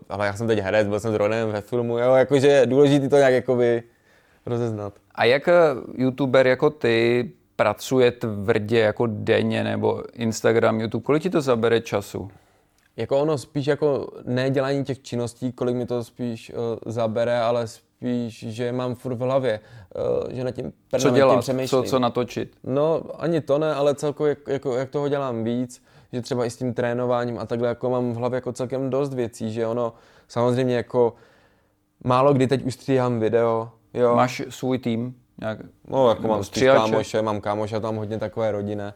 ale 0.10 0.28
já 0.28 0.34
jsem 0.34 0.48
teď 0.48 0.60
herec, 0.60 0.88
byl 0.88 1.00
jsem 1.00 1.12
s 1.12 1.16
Ronem 1.16 1.52
ve 1.52 1.62
filmu, 1.62 1.98
jo, 1.98 2.16
jakože 2.16 2.48
je 2.48 2.66
důležité 2.66 3.10
to 3.10 3.18
nějak 3.18 3.34
jakoby 3.34 3.84
rozeznat. 4.46 4.94
A 5.16 5.26
jak 5.26 5.48
eh, 5.48 5.54
youtuber 5.98 6.48
jako 6.48 6.70
ty 6.70 7.32
pracuje 7.56 8.12
tvrdě 8.12 8.80
jako 8.80 9.08
denně 9.08 9.64
nebo 9.64 10.04
Instagram, 10.14 10.82
YouTube, 10.82 11.04
kolik 11.04 11.24
ti 11.24 11.30
to 11.30 11.42
zabere 11.42 11.82
času? 11.82 12.32
Jako 12.98 13.20
ono 13.20 13.38
spíš 13.38 13.68
jako 13.68 14.08
nedělání 14.26 14.84
těch 14.84 15.02
činností, 15.02 15.52
kolik 15.52 15.76
mi 15.76 15.86
to 15.86 16.04
spíš 16.04 16.52
uh, 16.52 16.92
zabere, 16.92 17.40
ale 17.40 17.68
spíš, 17.68 18.46
že 18.48 18.72
mám 18.72 18.96
furt 18.96 19.16
v 19.16 19.20
hlavě, 19.20 19.60
uh, 20.26 20.34
že 20.34 20.44
na 20.44 20.52
tím 20.52 20.74
Co 21.00 21.10
dělat, 21.10 21.46
co, 21.68 21.84
co 21.84 22.00
natočit? 22.00 22.56
No 22.64 23.02
ani 23.18 23.42
to 23.42 23.58
ne, 23.58 23.74
ale 23.74 23.96
celkově 23.96 24.30
jak, 24.30 24.48
jako, 24.48 24.76
jak 24.76 24.90
toho 24.90 25.08
dělám 25.08 25.44
víc, 25.44 25.84
že 26.14 26.22
třeba 26.22 26.46
i 26.46 26.50
s 26.50 26.58
tím 26.58 26.74
trénováním 26.74 27.40
a 27.40 27.46
takhle 27.46 27.68
jako 27.68 27.90
mám 27.90 28.14
v 28.14 28.16
hlavě 28.16 28.38
jako 28.38 28.52
celkem 28.52 28.90
dost 28.90 29.14
věcí, 29.14 29.52
že 29.52 29.68
ono 29.68 29.94
samozřejmě 30.28 30.76
jako 30.76 31.14
málo 32.04 32.34
kdy 32.34 32.48
teď 32.48 32.64
už 32.66 32.74
stříhám 32.74 33.20
video, 33.20 33.72
jo. 33.94 34.16
Máš 34.16 34.42
svůj 34.50 34.80
tým? 34.80 35.16
Nějak, 35.40 35.60
no 35.88 36.10
jako 36.10 36.28
mám 36.28 36.44
kámoše, 36.66 37.22
mám 37.22 37.42
kámoše, 37.42 37.80
tam 37.80 37.96
hodně 37.96 38.20
takové 38.20 38.52
rodinné. 38.52 38.94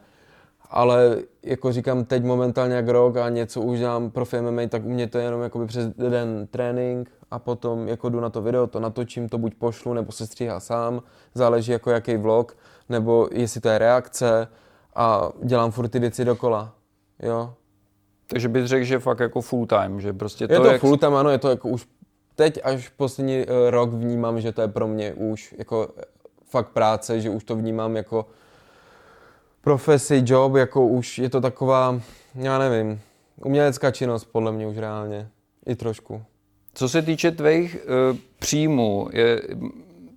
Ale 0.70 1.18
jako 1.44 1.72
říkám, 1.72 2.06
teď 2.06 2.24
momentálně 2.24 2.76
jak 2.76 2.88
rok 2.88 3.18
a 3.18 3.30
něco 3.30 3.62
už 3.62 3.80
dělám 3.80 4.12
pro 4.12 4.26
MMA, 4.42 4.62
tak 4.70 4.86
u 4.86 4.90
mě 4.90 5.08
to 5.08 5.18
je 5.18 5.24
jenom 5.24 5.42
jakoby 5.42 5.66
přes 5.66 5.88
den 5.88 6.48
trénink 6.52 7.12
a 7.32 7.40
potom 7.40 7.88
jako 7.88 8.10
jdu 8.10 8.20
na 8.20 8.30
to 8.30 8.42
video, 8.42 8.68
to 8.68 8.80
natočím, 8.80 9.30
to 9.30 9.38
buď 9.38 9.56
pošlu, 9.56 9.94
nebo 9.94 10.12
se 10.12 10.28
stříhá 10.28 10.60
sám, 10.60 11.02
záleží 11.34 11.72
jako 11.72 11.92
jaký 11.92 12.18
vlog, 12.18 12.58
nebo 12.90 13.30
jestli 13.32 13.62
to 13.62 13.70
je 13.70 13.78
reakce 13.78 14.48
a 14.96 15.30
dělám 15.44 15.72
furt 15.72 15.88
ty 15.88 16.00
věci 16.00 16.26
dokola. 16.26 16.74
Jo. 17.20 17.54
Takže 18.28 18.50
bys 18.50 18.66
řekl, 18.66 18.86
že 18.86 19.00
fakt 19.00 19.20
jako 19.20 19.42
full 19.42 19.66
time, 19.66 20.02
že 20.02 20.14
prostě 20.14 20.48
to 20.48 20.54
Je 20.54 20.60
to 20.60 20.68
jak... 20.68 20.82
full 20.82 20.98
time, 20.98 21.16
ano, 21.16 21.30
je 21.30 21.38
to 21.38 21.50
jako 21.50 21.70
už 21.70 21.88
teď 22.36 22.60
až 22.64 22.90
poslední 22.90 23.38
uh, 23.38 23.70
rok 23.70 23.94
vnímám, 23.94 24.42
že 24.42 24.52
to 24.52 24.62
je 24.62 24.68
pro 24.68 24.88
mě 24.88 25.14
už 25.14 25.56
jako 25.58 25.88
fakt 26.50 26.70
práce, 26.70 27.22
že 27.22 27.30
už 27.30 27.44
to 27.44 27.56
vnímám 27.56 27.96
jako 27.96 28.26
profesi, 29.62 30.24
job, 30.26 30.56
jako 30.56 30.88
už 30.88 31.20
je 31.20 31.30
to 31.30 31.42
taková, 31.42 32.02
Já 32.36 32.60
nevím. 32.60 33.02
Umělecká 33.46 33.92
činnost 33.92 34.26
podle 34.26 34.52
mě 34.52 34.68
už 34.68 34.78
reálně. 34.78 35.30
I 35.66 35.76
trošku. 35.76 36.24
Co 36.74 36.90
se 36.90 37.02
týče 37.02 37.32
tvých 37.32 37.78
uh, 38.12 38.18
příjmů, 38.40 39.10
je, 39.12 39.42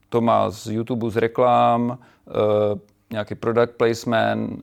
to 0.09 0.21
má 0.21 0.51
z 0.51 0.67
YouTube, 0.67 1.11
z 1.11 1.17
reklám, 1.17 1.89
uh, 1.91 2.79
nějaký 3.13 3.35
product 3.35 3.73
placement 3.77 4.51
uh, 4.51 4.57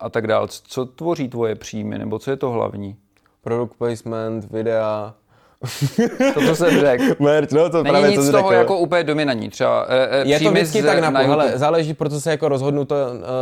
a 0.00 0.08
tak 0.08 0.26
dále. 0.26 0.48
Co 0.48 0.86
tvoří 0.86 1.28
tvoje 1.28 1.54
příjmy, 1.54 1.98
nebo 1.98 2.18
co 2.18 2.30
je 2.30 2.36
to 2.36 2.50
hlavní? 2.50 2.96
Product 3.42 3.74
placement, 3.78 4.50
videa, 4.50 5.14
to, 6.34 6.40
co 6.46 6.56
jsem 6.56 6.80
řekl. 6.80 7.04
Merch, 7.18 7.52
no 7.52 7.70
to 7.70 7.82
Není 7.82 7.92
právě, 7.92 8.10
nic 8.10 8.20
co 8.20 8.22
z 8.22 8.30
toho 8.30 8.48
řekl. 8.48 8.58
jako 8.58 8.78
úplně 8.78 9.04
dominantní. 9.04 9.48
Třeba 9.48 9.86
uh, 9.86 10.30
Je 10.30 10.40
to 10.40 10.50
vždycky 10.50 10.82
z, 10.82 10.84
tak 10.84 11.00
na, 11.00 11.10
na 11.10 11.20
hele, 11.20 11.44
YouTube. 11.44 11.58
záleží, 11.58 11.94
proto 11.94 12.20
se 12.20 12.30
jako 12.30 12.48
rozhodnu 12.48 12.84
to, 12.84 12.94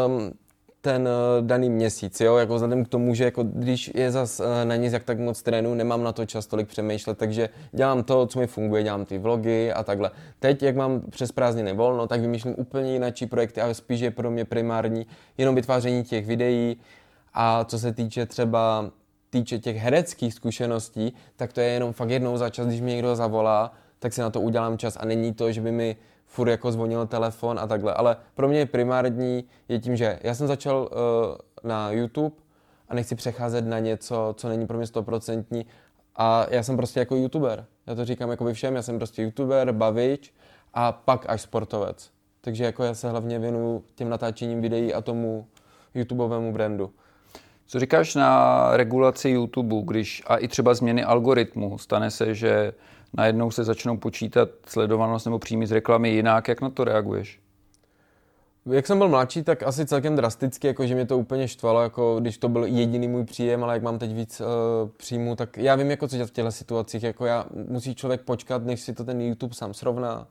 um, 0.06 0.32
ten 0.80 1.02
uh, 1.02 1.46
daný 1.46 1.70
měsíc, 1.70 2.20
jo, 2.20 2.37
jako 2.37 2.54
vzhledem 2.54 2.85
k 2.85 2.88
tomu, 2.88 3.14
že 3.14 3.25
jako 3.25 3.42
když 3.42 3.90
je 3.94 4.11
zas 4.11 4.40
uh, 4.40 4.46
na 4.64 4.76
nic 4.76 4.92
jak 4.92 5.04
tak 5.04 5.18
moc 5.18 5.42
trénu, 5.42 5.75
nemám 5.75 6.02
na 6.02 6.12
to 6.12 6.26
čas 6.26 6.46
tolik 6.46 6.68
přemýšlet, 6.68 7.18
takže 7.18 7.49
dělám 7.73 8.02
to, 8.02 8.26
co 8.26 8.38
mi 8.38 8.46
funguje, 8.46 8.82
dělám 8.82 9.04
ty 9.04 9.18
vlogy 9.18 9.73
a 9.73 9.82
takhle. 9.82 10.11
Teď, 10.38 10.62
jak 10.62 10.76
mám 10.76 11.00
přes 11.11 11.32
prázdniny 11.32 11.73
volno, 11.73 12.06
tak 12.06 12.20
vymýšlím 12.20 12.54
úplně 12.58 12.92
jináčí 12.92 13.26
projekty 13.26 13.61
a 13.61 13.75
spíš 13.75 14.00
je 14.00 14.11
pro 14.11 14.30
mě 14.30 14.44
primární 14.44 15.06
jenom 15.38 15.54
vytváření 15.54 16.04
těch 16.04 16.26
videí 16.26 16.76
a 17.35 17.64
co 17.64 17.78
se 17.78 17.92
týče 17.92 18.26
třeba 18.26 18.90
týče 19.37 19.59
těch 19.59 19.76
hereckých 19.76 20.35
zkušeností, 20.35 21.12
tak 21.37 21.52
to 21.52 21.61
je 21.61 21.66
jenom 21.66 21.93
fakt 21.93 22.11
jednou 22.11 22.37
za 22.37 22.50
čas, 22.50 22.66
když 22.66 22.81
mě 22.81 22.95
někdo 22.95 23.16
zavolá, 23.16 23.73
tak 23.99 24.12
si 24.12 24.21
na 24.21 24.31
to 24.31 24.40
udělám 24.40 24.78
čas 24.78 24.97
a 25.00 25.05
není 25.05 25.35
to, 25.35 25.52
že 25.52 25.61
by 25.61 25.73
mi 25.73 25.97
furt 26.26 26.49
jako 26.49 26.73
zvonil 26.73 27.07
telefon 27.07 27.59
a 27.59 27.66
takhle. 27.66 27.95
Ale 27.95 28.16
pro 28.35 28.49
mě 28.49 28.66
primární 28.66 29.45
je 29.69 29.78
tím, 29.78 29.97
že 29.97 30.19
já 30.23 30.35
jsem 30.35 30.47
začal 30.47 30.88
uh, 30.90 31.69
na 31.71 31.90
YouTube 31.90 32.37
a 32.88 32.95
nechci 32.95 33.14
přecházet 33.14 33.66
na 33.66 33.78
něco, 33.78 34.35
co 34.37 34.49
není 34.49 34.66
pro 34.66 34.76
mě 34.76 34.87
stoprocentní 34.87 35.66
a 36.16 36.47
já 36.50 36.62
jsem 36.62 36.76
prostě 36.76 37.00
jako 37.00 37.16
YouTuber. 37.16 37.64
Já 37.87 37.95
to 37.95 38.05
říkám 38.05 38.31
jako 38.31 38.52
všem, 38.52 38.76
já 38.76 38.83
jsem 38.83 38.99
prostě 38.99 39.23
YouTuber, 39.23 39.73
bavič 39.73 40.33
a 40.75 40.93
pak 40.93 41.25
až 41.28 41.43
sportovec. 41.43 42.11
Takže 42.40 42.64
jako 42.64 42.85
já 42.85 42.95
se 42.95 43.11
hlavně 43.11 43.38
věnuju 43.38 43.85
těm 43.95 44.09
natáčením 44.09 44.61
videí 44.61 44.95
a 44.95 45.00
tomu 45.00 45.47
YouTubeovému 45.95 46.52
brandu. 46.52 46.93
Co 47.66 47.80
říkáš 47.80 48.14
na 48.14 48.70
regulaci 48.76 49.28
YouTube, 49.28 49.76
když 49.85 50.23
a 50.26 50.37
i 50.37 50.49
třeba 50.49 50.75
změny 50.75 51.04
algoritmu? 51.04 51.78
Stane 51.78 52.11
se, 52.11 52.35
že 52.35 52.73
najednou 53.12 53.50
se 53.50 53.64
začnou 53.64 53.96
počítat 53.96 54.49
sledovanost 54.66 55.26
nebo 55.26 55.38
příjmy 55.38 55.66
z 55.66 55.73
reklamy 55.73 56.08
jinak, 56.11 56.49
jak 56.49 56.61
na 56.61 56.70
to 56.70 56.85
reaguješ? 56.85 57.40
Jak 58.66 58.87
jsem 58.87 58.99
byl 58.99 59.08
mladší, 59.08 59.42
tak 59.42 59.62
asi 59.62 59.87
celkem 59.87 60.16
drasticky, 60.16 60.66
jako 60.66 60.87
že 60.87 60.94
mě 60.94 61.06
to 61.06 61.18
úplně 61.18 61.49
štvalo, 61.49 61.82
jako 61.82 62.16
když 62.20 62.38
to 62.38 62.49
byl 62.49 62.64
jediný 62.64 63.08
můj 63.08 63.25
příjem, 63.25 63.64
ale 63.64 63.75
jak 63.75 63.82
mám 63.82 63.99
teď 63.99 64.14
víc 64.14 64.40
uh, 64.40 64.46
příjmů, 64.96 65.37
tak 65.37 65.56
já 65.56 65.75
vím, 65.75 65.90
jako 65.90 66.08
co 66.08 66.16
dělat 66.16 66.28
v 66.28 66.32
těchto 66.32 66.52
situacích. 66.52 67.02
Jako 67.02 67.26
já, 67.26 67.46
musí 67.68 67.94
člověk 67.94 68.20
počkat, 68.20 68.64
než 68.64 68.80
si 68.80 68.94
to 68.94 69.04
ten 69.04 69.20
YouTube 69.20 69.54
sám 69.54 69.75
srovná. 69.75 70.26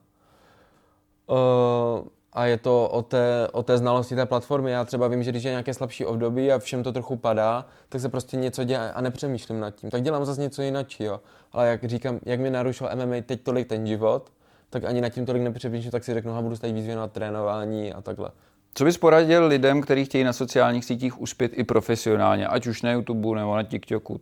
Uh, 1.26 2.06
a 2.36 2.46
je 2.46 2.56
to 2.56 2.88
o 2.88 3.02
té, 3.02 3.48
o 3.52 3.62
té 3.62 3.78
znalosti 3.78 4.16
té 4.16 4.26
platformy. 4.26 4.70
Já 4.70 4.84
třeba 4.84 5.08
vím, 5.08 5.22
že 5.22 5.30
když 5.30 5.44
je 5.44 5.50
nějaké 5.50 5.74
slabší 5.74 6.04
období 6.04 6.52
a 6.52 6.58
všem 6.58 6.82
to 6.82 6.92
trochu 6.92 7.16
padá, 7.16 7.66
tak 7.88 8.00
se 8.00 8.08
prostě 8.08 8.36
něco 8.36 8.64
děje 8.64 8.92
a 8.92 9.00
nepřemýšlím 9.00 9.60
nad 9.60 9.70
tím. 9.70 9.90
Tak 9.90 10.02
dělám 10.02 10.24
zase 10.24 10.40
něco 10.40 10.62
jiného. 10.62 11.20
Ale 11.52 11.68
jak 11.68 11.84
říkám, 11.84 12.20
jak 12.24 12.40
mi 12.40 12.50
narušil 12.50 12.88
MMA 12.94 13.14
teď 13.26 13.42
tolik 13.42 13.68
ten 13.68 13.86
život, 13.86 14.30
tak 14.70 14.84
ani 14.84 15.00
nad 15.00 15.08
tím 15.08 15.26
tolik 15.26 15.42
nepřemýšlím, 15.42 15.90
tak 15.90 16.04
si 16.04 16.14
řeknu, 16.14 16.36
že 16.36 16.42
budu 16.42 16.56
tady 16.56 16.72
víc 16.72 16.86
věnovat 16.86 17.12
trénování 17.12 17.92
a 17.92 18.00
takhle. 18.02 18.30
Co 18.74 18.84
bys 18.84 18.98
poradil 18.98 19.46
lidem, 19.46 19.80
kteří 19.80 20.04
chtějí 20.04 20.24
na 20.24 20.32
sociálních 20.32 20.84
sítích 20.84 21.20
uspět 21.20 21.52
i 21.54 21.64
profesionálně, 21.64 22.46
ať 22.46 22.66
už 22.66 22.82
na 22.82 22.92
YouTube 22.92 23.40
nebo 23.40 23.56
na 23.56 23.62
TikToku? 23.62 24.20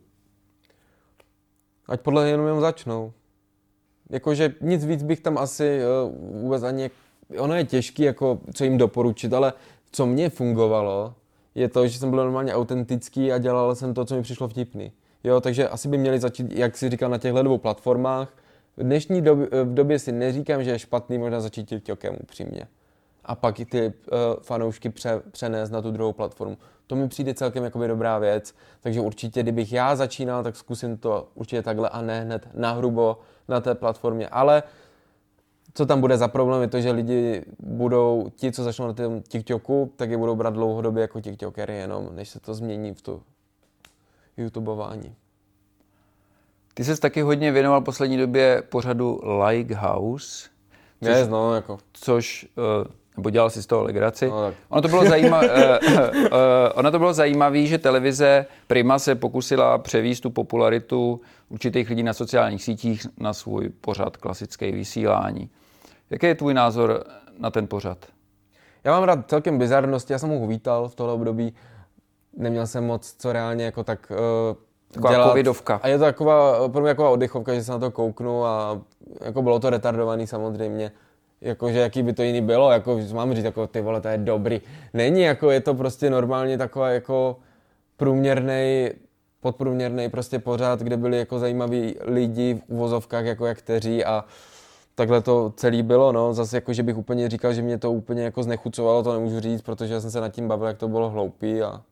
Ať 1.88 2.00
podle 2.00 2.28
jenom 2.28 2.46
jenom 2.46 2.60
začnou. 2.60 3.12
Jakože 4.10 4.54
nic 4.60 4.84
víc 4.84 5.02
bych 5.02 5.20
tam 5.20 5.38
asi 5.38 5.80
uh, 5.80 6.40
vůbec 6.42 6.62
ani 6.62 6.90
ono 7.38 7.54
je 7.54 7.64
těžký, 7.64 8.02
jako, 8.02 8.38
co 8.54 8.64
jim 8.64 8.78
doporučit, 8.78 9.32
ale 9.32 9.52
co 9.92 10.06
mě 10.06 10.30
fungovalo, 10.30 11.14
je 11.54 11.68
to, 11.68 11.86
že 11.86 11.98
jsem 11.98 12.10
byl 12.10 12.18
normálně 12.18 12.54
autentický 12.54 13.32
a 13.32 13.38
dělal 13.38 13.74
jsem 13.74 13.94
to, 13.94 14.04
co 14.04 14.14
mi 14.14 14.22
přišlo 14.22 14.48
vtipný. 14.48 14.92
Jo, 15.24 15.40
takže 15.40 15.68
asi 15.68 15.88
by 15.88 15.98
měli 15.98 16.20
začít, 16.20 16.52
jak 16.52 16.76
si 16.76 16.90
říkal, 16.90 17.10
na 17.10 17.18
těchto 17.18 17.42
dvou 17.42 17.58
platformách. 17.58 18.28
V 18.76 18.82
dnešní 18.82 19.22
době, 19.22 19.48
v 19.64 19.74
době 19.74 19.98
si 19.98 20.12
neříkám, 20.12 20.64
že 20.64 20.70
je 20.70 20.78
špatný 20.78 21.18
možná 21.18 21.40
začít 21.40 21.68
TikTokem 21.68 22.16
upřímně. 22.22 22.68
A 23.24 23.34
pak 23.34 23.60
i 23.60 23.64
ty 23.64 23.86
uh, 23.86 23.92
fanoušky 24.42 24.90
pře, 24.90 25.22
přenést 25.30 25.70
na 25.70 25.82
tu 25.82 25.90
druhou 25.90 26.12
platformu. 26.12 26.58
To 26.86 26.96
mi 26.96 27.08
přijde 27.08 27.34
celkem 27.34 27.64
jakoby 27.64 27.88
dobrá 27.88 28.18
věc, 28.18 28.54
takže 28.80 29.00
určitě, 29.00 29.42
kdybych 29.42 29.72
já 29.72 29.96
začínal, 29.96 30.42
tak 30.42 30.56
zkusím 30.56 30.96
to 30.96 31.28
určitě 31.34 31.62
takhle 31.62 31.88
a 31.88 32.02
ne 32.02 32.20
hned 32.20 32.48
nahrubo 32.54 33.18
na 33.48 33.60
té 33.60 33.74
platformě. 33.74 34.28
Ale 34.28 34.62
uh, 34.62 34.68
co 35.74 35.86
tam 35.86 36.00
bude 36.00 36.16
za 36.16 36.28
problém, 36.28 36.62
je 36.62 36.68
to, 36.68 36.80
že 36.80 36.90
lidi 36.90 37.42
budou, 37.58 38.30
ti, 38.36 38.52
co 38.52 38.64
začnou 38.64 38.86
na 38.86 38.92
tom 38.92 39.22
TikToku, 39.22 39.92
tak 39.96 40.10
je 40.10 40.16
budou 40.16 40.36
brát 40.36 40.54
dlouhodobě 40.54 41.00
jako 41.00 41.20
TikTokery 41.20 41.76
jenom, 41.76 42.08
než 42.14 42.28
se 42.28 42.40
to 42.40 42.54
změní 42.54 42.94
v 42.94 43.02
to 43.02 43.20
YouTubeování. 44.36 45.14
Ty 46.74 46.84
jsi 46.84 47.00
taky 47.00 47.20
hodně 47.20 47.52
věnoval 47.52 47.80
poslední 47.80 48.16
době 48.16 48.62
pořadu 48.68 49.20
Like 49.46 49.74
House. 49.74 50.48
Což, 51.04 51.08
yes, 51.08 51.28
no, 51.28 51.54
jako. 51.54 51.78
Což, 51.92 52.46
uh, 52.56 52.90
nebo 53.16 53.30
dělal 53.30 53.50
si 53.50 53.62
z 53.62 53.66
toho 53.66 53.82
legraci. 53.82 54.28
No, 54.28 54.42
tak. 54.42 54.54
ono 54.68 54.82
to 54.82 54.88
bylo, 54.88 55.04
zajíma, 55.04 55.40
uh, 55.42 55.48
uh, 56.16 56.28
ono 56.74 56.90
to 56.90 56.98
bylo 56.98 57.14
zajímavé, 57.14 57.66
že 57.66 57.78
televize 57.78 58.46
Prima 58.66 58.98
se 58.98 59.14
pokusila 59.14 59.78
převíst 59.78 60.22
tu 60.22 60.30
popularitu 60.30 61.20
určitých 61.48 61.88
lidí 61.88 62.02
na 62.02 62.12
sociálních 62.12 62.62
sítích 62.62 63.06
na 63.18 63.32
svůj 63.32 63.68
pořad 63.68 64.16
klasické 64.16 64.72
vysílání. 64.72 65.50
Jaký 66.10 66.26
je 66.26 66.34
tvůj 66.34 66.54
názor 66.54 67.04
na 67.38 67.50
ten 67.50 67.66
pořad? 67.66 67.98
Já 68.84 68.92
mám 68.92 69.04
rád 69.04 69.28
celkem 69.28 69.58
bizarnosti, 69.58 70.12
já 70.12 70.18
jsem 70.18 70.30
ho 70.30 70.36
uvítal 70.36 70.88
v 70.88 70.94
tohle 70.94 71.12
období. 71.12 71.54
Neměl 72.36 72.66
jsem 72.66 72.84
moc 72.86 73.14
co 73.18 73.32
reálně 73.32 73.64
jako 73.64 73.84
tak 73.84 74.12
uh, 74.50 74.56
Taková 74.92 75.12
dělat. 75.12 75.28
covidovka. 75.28 75.80
A 75.82 75.88
je 75.88 75.98
to 75.98 76.04
taková, 76.04 76.68
pro 76.68 76.82
mě 76.82 76.90
taková 76.90 77.10
oddechovka, 77.10 77.54
že 77.54 77.64
se 77.64 77.72
na 77.72 77.78
to 77.78 77.90
kouknu 77.90 78.44
a 78.44 78.80
jako 79.20 79.42
bylo 79.42 79.60
to 79.60 79.70
retardovaný 79.70 80.26
samozřejmě. 80.26 80.92
Jakože 81.40 81.78
jaký 81.78 82.02
by 82.02 82.12
to 82.12 82.22
jiný 82.22 82.40
bylo, 82.40 82.70
jako 82.70 83.00
mám 83.12 83.34
říct, 83.34 83.44
jako 83.44 83.66
ty 83.66 83.80
vole, 83.80 84.00
to 84.00 84.08
je 84.08 84.18
dobrý. 84.18 84.60
Není, 84.94 85.20
jako 85.20 85.50
je 85.50 85.60
to 85.60 85.74
prostě 85.74 86.10
normálně 86.10 86.58
taková 86.58 86.88
jako 86.90 87.36
průměrný, 87.96 88.90
podprůměrný 89.40 90.08
prostě 90.08 90.38
pořád, 90.38 90.80
kde 90.80 90.96
byli 90.96 91.18
jako 91.18 91.38
zajímaví 91.38 91.96
lidi 92.00 92.54
v 92.54 92.72
uvozovkách, 92.72 93.24
jako 93.24 93.46
jak 93.46 93.58
kteří 93.58 94.04
a 94.04 94.24
takhle 94.94 95.20
to 95.20 95.52
celý 95.56 95.82
bylo, 95.82 96.12
no. 96.12 96.34
Zase 96.34 96.56
jako, 96.56 96.72
že 96.72 96.82
bych 96.82 96.96
úplně 96.96 97.28
říkal, 97.28 97.52
že 97.52 97.62
mě 97.62 97.78
to 97.78 97.92
úplně 97.92 98.22
jako 98.22 98.42
znechucovalo, 98.42 99.02
to 99.02 99.12
nemůžu 99.12 99.40
říct, 99.40 99.62
protože 99.62 99.94
já 99.94 100.00
jsem 100.00 100.10
se 100.10 100.20
nad 100.20 100.28
tím 100.28 100.48
bavil, 100.48 100.66
jak 100.66 100.78
to 100.78 100.88
bylo 100.88 101.10
hloupý 101.10 101.62
a 101.62 101.82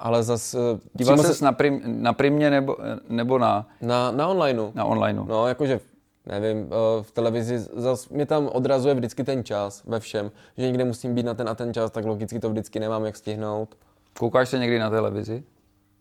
ale 0.00 0.22
zase... 0.22 0.58
Díval 0.94 1.18
jsi 1.18 1.34
se... 1.34 1.44
na, 1.44 1.52
prim, 1.52 1.82
na 1.84 2.12
primě 2.12 2.50
nebo, 2.50 2.76
nebo 3.08 3.38
na... 3.38 3.68
Na, 3.80 4.10
na 4.10 4.28
onlineu. 4.28 4.72
Na 4.74 4.84
onlineu. 4.84 5.24
No, 5.24 5.48
jakože, 5.48 5.80
nevím, 6.26 6.66
eh, 6.66 7.02
v 7.02 7.12
televizi 7.12 7.58
zase 7.58 8.14
mě 8.14 8.26
tam 8.26 8.48
odrazuje 8.52 8.94
vždycky 8.94 9.24
ten 9.24 9.44
čas 9.44 9.82
ve 9.84 10.00
všem, 10.00 10.30
že 10.56 10.66
někde 10.66 10.84
musím 10.84 11.14
být 11.14 11.26
na 11.26 11.34
ten 11.34 11.48
a 11.48 11.54
ten 11.54 11.74
čas, 11.74 11.90
tak 11.90 12.04
logicky 12.04 12.40
to 12.40 12.50
vždycky 12.50 12.80
nemám 12.80 13.04
jak 13.04 13.16
stihnout. 13.16 13.76
Koukáš 14.18 14.48
se 14.48 14.58
někdy 14.58 14.78
na 14.78 14.90
televizi? 14.90 15.42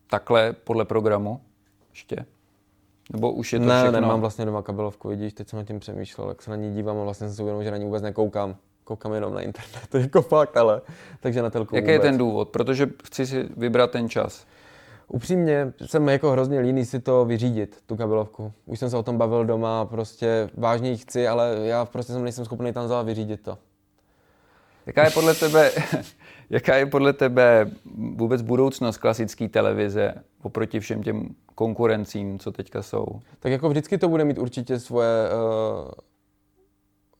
Takhle, 0.09 0.53
podle 0.53 0.85
programu? 0.85 1.41
Ještě? 1.89 2.25
Nebo 3.09 3.31
už 3.31 3.53
je 3.53 3.59
to 3.59 3.65
ne, 3.65 3.81
všechno? 3.81 4.01
nemám 4.01 4.21
vlastně 4.21 4.45
doma 4.45 4.61
kabelovku, 4.61 5.07
vidíš, 5.07 5.33
teď 5.33 5.49
jsem 5.49 5.59
na 5.59 5.65
tím 5.65 5.79
přemýšlel, 5.79 6.29
jak 6.29 6.41
se 6.41 6.49
na 6.49 6.55
ní 6.55 6.73
dívám 6.73 6.97
a 6.97 7.03
vlastně 7.03 7.27
jsem 7.27 7.35
si 7.35 7.41
uvědomil, 7.41 7.63
že 7.63 7.71
na 7.71 7.77
ní 7.77 7.85
vůbec 7.85 8.03
nekoukám. 8.03 8.55
Koukám 8.83 9.13
jenom 9.13 9.33
na 9.33 9.41
internet, 9.41 9.87
to 9.89 9.97
je 9.97 10.01
jako 10.03 10.21
fakt, 10.21 10.57
ale 10.57 10.81
takže 11.19 11.41
na 11.41 11.49
telku 11.49 11.75
Jaký 11.75 11.85
vůbec. 11.85 11.93
je 11.93 11.99
ten 12.09 12.17
důvod? 12.17 12.49
Protože 12.49 12.89
chci 13.03 13.27
si 13.27 13.49
vybrat 13.57 13.91
ten 13.91 14.09
čas. 14.09 14.45
Upřímně 15.07 15.73
jsem 15.85 16.09
jako 16.09 16.31
hrozně 16.31 16.59
líný 16.59 16.85
si 16.85 16.99
to 16.99 17.25
vyřídit, 17.25 17.77
tu 17.85 17.95
kabelovku. 17.95 18.53
Už 18.65 18.79
jsem 18.79 18.89
se 18.89 18.97
o 18.97 19.03
tom 19.03 19.17
bavil 19.17 19.45
doma, 19.45 19.85
prostě 19.85 20.49
vážně 20.57 20.89
ji 20.89 20.97
chci, 20.97 21.27
ale 21.27 21.55
já 21.61 21.85
prostě 21.85 22.13
jsem 22.13 22.23
nejsem 22.23 22.45
schopný 22.45 22.73
tam 22.73 22.87
za 22.87 23.01
vyřídit 23.01 23.41
to. 23.41 23.57
Jaká 24.89 25.03
je 25.03 25.11
podle 25.11 25.33
tebe, 25.33 25.71
jaká 26.49 26.75
je 26.75 26.85
podle 26.85 27.13
tebe 27.13 27.71
vůbec 27.95 28.41
budoucnost 28.41 28.97
klasické 28.97 29.49
televize 29.49 30.13
oproti 30.41 30.79
všem 30.79 31.03
těm 31.03 31.35
konkurencím, 31.55 32.39
co 32.39 32.51
teďka 32.51 32.81
jsou? 32.81 33.05
Tak 33.39 33.51
jako 33.51 33.69
vždycky 33.69 33.97
to 33.97 34.09
bude 34.09 34.25
mít 34.25 34.37
určitě 34.37 34.79
svoje, 34.79 35.29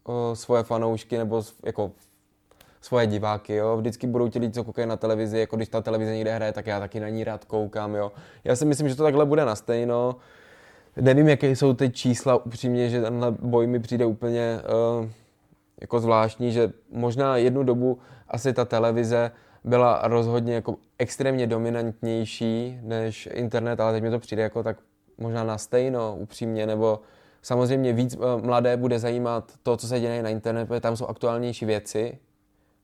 uh, 0.05 0.15
uh, 0.15 0.33
svoje 0.33 0.63
fanoušky 0.63 1.17
nebo 1.17 1.43
jako 1.65 1.91
svoje 2.81 3.07
diváky, 3.07 3.55
jo. 3.55 3.77
Vždycky 3.77 4.07
budou 4.07 4.27
ti 4.29 4.39
lidi, 4.39 4.53
co 4.53 4.63
koukají 4.63 4.87
na 4.87 4.97
televizi, 4.97 5.39
jako 5.39 5.55
když 5.55 5.69
ta 5.69 5.81
televize 5.81 6.15
někde 6.15 6.35
hraje, 6.35 6.51
tak 6.51 6.67
já 6.67 6.79
taky 6.79 6.99
na 6.99 7.09
ní 7.09 7.23
rád 7.23 7.45
koukám, 7.45 7.95
jo. 7.95 8.11
Já 8.43 8.55
si 8.55 8.65
myslím, 8.65 8.89
že 8.89 8.95
to 8.95 9.03
takhle 9.03 9.25
bude 9.25 9.45
na 9.45 9.55
stejno. 9.55 10.15
Nevím, 11.01 11.27
jaké 11.27 11.55
jsou 11.55 11.73
ty 11.73 11.89
čísla, 11.89 12.45
upřímně, 12.45 12.89
že 12.89 13.01
tenhle 13.01 13.31
boj 13.31 13.67
mi 13.67 13.79
přijde 13.79 14.05
úplně 14.05 14.59
uh, 14.99 15.09
jako 15.81 15.99
zvláštní, 15.99 16.51
že 16.51 16.71
možná 16.91 17.37
jednu 17.37 17.63
dobu 17.63 17.99
asi 18.27 18.53
ta 18.53 18.65
televize 18.65 19.31
byla 19.63 20.01
rozhodně 20.03 20.53
jako 20.53 20.75
extrémně 20.97 21.47
dominantnější 21.47 22.79
než 22.81 23.29
internet, 23.31 23.79
ale 23.79 23.93
teď 23.93 24.03
mi 24.03 24.09
to 24.09 24.19
přijde 24.19 24.43
jako 24.43 24.63
tak 24.63 24.77
možná 25.17 25.43
na 25.43 25.57
stejno, 25.57 26.15
upřímně, 26.19 26.67
nebo 26.67 26.99
samozřejmě 27.41 27.93
víc 27.93 28.15
eh, 28.15 28.41
mladé 28.41 28.77
bude 28.77 28.99
zajímat 28.99 29.51
to, 29.63 29.77
co 29.77 29.87
se 29.87 29.99
děje 29.99 30.23
na 30.23 30.29
internetu, 30.29 30.67
protože 30.67 30.81
tam 30.81 30.97
jsou 30.97 31.05
aktuálnější 31.07 31.65
věci, 31.65 32.17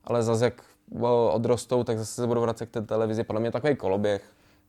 ale 0.04 0.22
zase 0.22 0.44
jak 0.44 0.62
eh, 0.96 1.06
odrostou, 1.32 1.84
tak 1.84 1.98
zase 1.98 2.14
se 2.14 2.26
budou 2.26 2.40
vracet 2.40 2.66
k 2.66 2.70
té 2.70 2.82
televizi. 2.82 3.24
Podle 3.24 3.40
mě 3.40 3.50
takový 3.50 3.76
koloběh. 3.76 4.22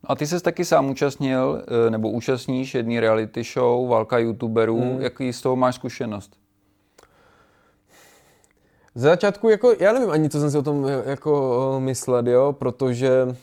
A 0.03 0.15
ty 0.15 0.27
jsi 0.27 0.39
taky 0.41 0.65
sám 0.65 0.89
účastnil, 0.89 1.63
eh, 1.87 1.89
nebo 1.89 2.09
účastníš 2.09 2.75
jedný 2.75 2.99
reality 2.99 3.43
show, 3.43 3.89
válka 3.89 4.17
youtuberů. 4.17 4.81
Hmm. 4.81 5.01
Jaký 5.01 5.33
z 5.33 5.41
toho 5.41 5.55
máš 5.55 5.75
zkušenost? 5.75 6.46
Z 8.97 9.01
začátku, 9.01 9.49
jako, 9.49 9.73
já 9.79 9.93
nevím 9.93 10.09
ani, 10.09 10.29
co 10.29 10.39
jsem 10.39 10.51
si 10.51 10.57
o 10.57 10.61
tom 10.61 10.87
jako 11.05 11.75
myslet, 11.79 12.27
jo, 12.27 12.55
protože 12.59 13.35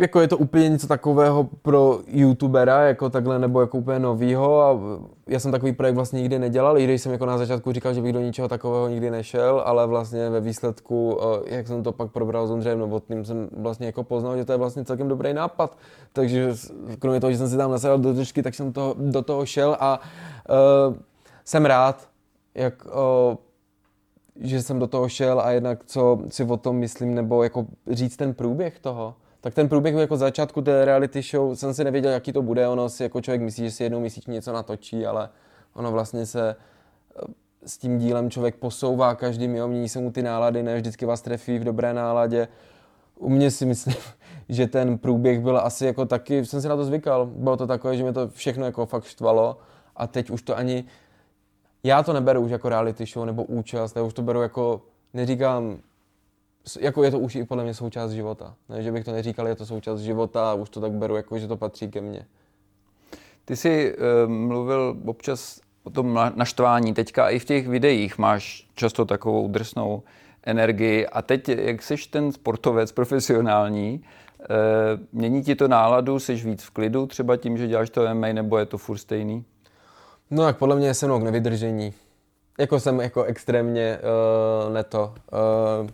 jako 0.00 0.20
je 0.20 0.28
to 0.28 0.38
úplně 0.38 0.68
něco 0.68 0.86
takového 0.86 1.48
pro 1.62 2.00
youtubera, 2.06 2.82
jako 2.82 3.10
takhle, 3.10 3.38
nebo 3.38 3.60
jako 3.60 3.78
úplně 3.78 3.98
novýho 3.98 4.62
a 4.62 4.78
já 5.26 5.40
jsem 5.40 5.52
takový 5.52 5.72
projekt 5.72 5.94
vlastně 5.94 6.20
nikdy 6.20 6.38
nedělal, 6.38 6.78
i 6.78 6.84
když 6.84 7.02
jsem 7.02 7.12
jako 7.12 7.26
na 7.26 7.38
začátku 7.38 7.72
říkal, 7.72 7.94
že 7.94 8.02
bych 8.02 8.12
do 8.12 8.20
ničeho 8.20 8.48
takového 8.48 8.88
nikdy 8.88 9.10
nešel, 9.10 9.62
ale 9.64 9.86
vlastně 9.86 10.30
ve 10.30 10.40
výsledku, 10.40 11.20
eh, 11.22 11.56
jak 11.56 11.66
jsem 11.68 11.82
to 11.82 11.92
pak 11.92 12.10
probral 12.10 12.46
s 12.46 12.50
Ondřejem 12.50 12.78
Novotným, 12.78 13.24
jsem 13.24 13.48
vlastně 13.56 13.86
jako 13.86 14.04
poznal, 14.04 14.36
že 14.36 14.44
to 14.44 14.52
je 14.52 14.58
vlastně 14.58 14.84
celkem 14.84 15.08
dobrý 15.08 15.32
nápad, 15.34 15.76
takže 16.12 16.54
kromě 16.98 17.20
toho, 17.20 17.32
že 17.32 17.38
jsem 17.38 17.48
si 17.48 17.56
tam 17.56 17.70
nasadal 17.70 17.98
do 17.98 18.12
držky, 18.12 18.42
tak 18.42 18.54
jsem 18.54 18.72
to, 18.72 18.94
do 18.98 19.22
toho 19.22 19.46
šel 19.46 19.76
a 19.80 20.00
uh, 20.88 20.94
jsem 21.44 21.64
rád, 21.64 22.08
jak 22.54 22.84
uh, 22.84 23.36
že 24.36 24.62
jsem 24.62 24.78
do 24.78 24.86
toho 24.86 25.08
šel 25.08 25.40
a 25.40 25.50
jednak 25.50 25.84
co 25.84 26.18
si 26.28 26.44
o 26.44 26.56
tom 26.56 26.76
myslím, 26.76 27.14
nebo 27.14 27.42
jako 27.42 27.66
říct 27.90 28.16
ten 28.16 28.34
průběh 28.34 28.78
toho 28.78 29.14
tak 29.40 29.54
ten 29.54 29.68
průběh 29.68 29.94
jako 29.94 30.16
začátku 30.16 30.62
té 30.62 30.84
reality 30.84 31.22
show 31.22 31.54
jsem 31.54 31.74
si 31.74 31.84
nevěděl, 31.84 32.12
jaký 32.12 32.32
to 32.32 32.42
bude. 32.42 32.68
Ono 32.68 32.88
si 32.88 33.02
jako 33.02 33.20
člověk 33.20 33.42
myslí, 33.42 33.64
že 33.64 33.70
si 33.70 33.82
jednou 33.82 34.00
měsíčně 34.00 34.32
něco 34.32 34.52
natočí, 34.52 35.06
ale 35.06 35.28
ono 35.74 35.92
vlastně 35.92 36.26
se 36.26 36.56
eh, 37.16 37.24
s 37.66 37.78
tím 37.78 37.98
dílem 37.98 38.30
člověk 38.30 38.56
posouvá 38.56 39.14
každým, 39.14 39.54
jo, 39.54 39.68
mění 39.68 39.88
se 39.88 40.00
mu 40.00 40.12
ty 40.12 40.22
nálady, 40.22 40.62
ne 40.62 40.76
vždycky 40.76 41.06
vás 41.06 41.22
trefí 41.22 41.58
v 41.58 41.64
dobré 41.64 41.94
náladě. 41.94 42.48
U 43.18 43.28
mě 43.28 43.50
si 43.50 43.66
myslím, 43.66 43.94
že 44.48 44.66
ten 44.66 44.98
průběh 44.98 45.40
byl 45.40 45.58
asi 45.58 45.86
jako 45.86 46.06
taky, 46.06 46.44
jsem 46.44 46.60
si 46.60 46.68
na 46.68 46.76
to 46.76 46.84
zvykal. 46.84 47.26
Bylo 47.26 47.56
to 47.56 47.66
takové, 47.66 47.96
že 47.96 48.02
mě 48.02 48.12
to 48.12 48.28
všechno 48.28 48.64
jako 48.64 48.86
fakt 48.86 49.04
štvalo 49.04 49.58
a 49.96 50.06
teď 50.06 50.30
už 50.30 50.42
to 50.42 50.56
ani, 50.56 50.84
já 51.84 52.02
to 52.02 52.12
neberu 52.12 52.40
už 52.40 52.50
jako 52.50 52.68
reality 52.68 53.06
show 53.06 53.26
nebo 53.26 53.44
účast, 53.44 53.96
já 53.96 54.02
už 54.02 54.14
to 54.14 54.22
beru 54.22 54.42
jako, 54.42 54.82
neříkám, 55.14 55.78
jako 56.80 57.04
je 57.04 57.10
to 57.10 57.18
už 57.18 57.34
i 57.34 57.44
podle 57.44 57.64
mě 57.64 57.74
součást 57.74 58.10
života. 58.10 58.54
Ne, 58.68 58.82
že 58.82 58.92
bych 58.92 59.04
to 59.04 59.12
neříkal, 59.12 59.48
je 59.48 59.56
to 59.56 59.66
součást 59.66 60.00
života 60.00 60.50
a 60.50 60.54
už 60.54 60.70
to 60.70 60.80
tak 60.80 60.92
beru, 60.92 61.16
jako 61.16 61.38
že 61.38 61.48
to 61.48 61.56
patří 61.56 61.90
ke 61.90 62.00
mně. 62.00 62.26
Ty 63.44 63.56
jsi 63.56 63.96
uh, 63.96 64.30
mluvil 64.30 64.96
občas 65.06 65.60
o 65.84 65.90
tom 65.90 66.18
naštvání. 66.34 66.94
Teďka 66.94 67.28
i 67.28 67.38
v 67.38 67.44
těch 67.44 67.68
videích 67.68 68.18
máš 68.18 68.68
často 68.74 69.04
takovou 69.04 69.48
drsnou 69.48 70.02
energii. 70.44 71.06
A 71.06 71.22
teď, 71.22 71.48
jak 71.48 71.82
jsi 71.82 71.96
ten 72.10 72.32
sportovec 72.32 72.92
profesionální, 72.92 74.04
uh, 74.40 74.46
mění 75.12 75.42
ti 75.42 75.54
to 75.54 75.68
náladu, 75.68 76.18
jsi 76.18 76.34
víc 76.34 76.62
v 76.62 76.70
klidu, 76.70 77.06
třeba 77.06 77.36
tím, 77.36 77.58
že 77.58 77.66
děláš 77.66 77.90
to 77.90 78.14
MMA, 78.14 78.26
nebo 78.26 78.58
je 78.58 78.66
to 78.66 78.78
furt 78.78 78.98
stejný? 78.98 79.44
No 80.30 80.42
tak 80.42 80.58
podle 80.58 80.76
mě 80.76 80.86
je 80.86 80.94
se 80.94 81.06
mnou 81.06 81.20
k 81.20 81.22
nevydržení. 81.22 81.94
Jako 82.58 82.80
jsem 82.80 83.00
jako 83.00 83.22
extrémně 83.22 83.98
uh, 83.98 84.72
neto. 84.72 85.14
Uh, 85.82 85.90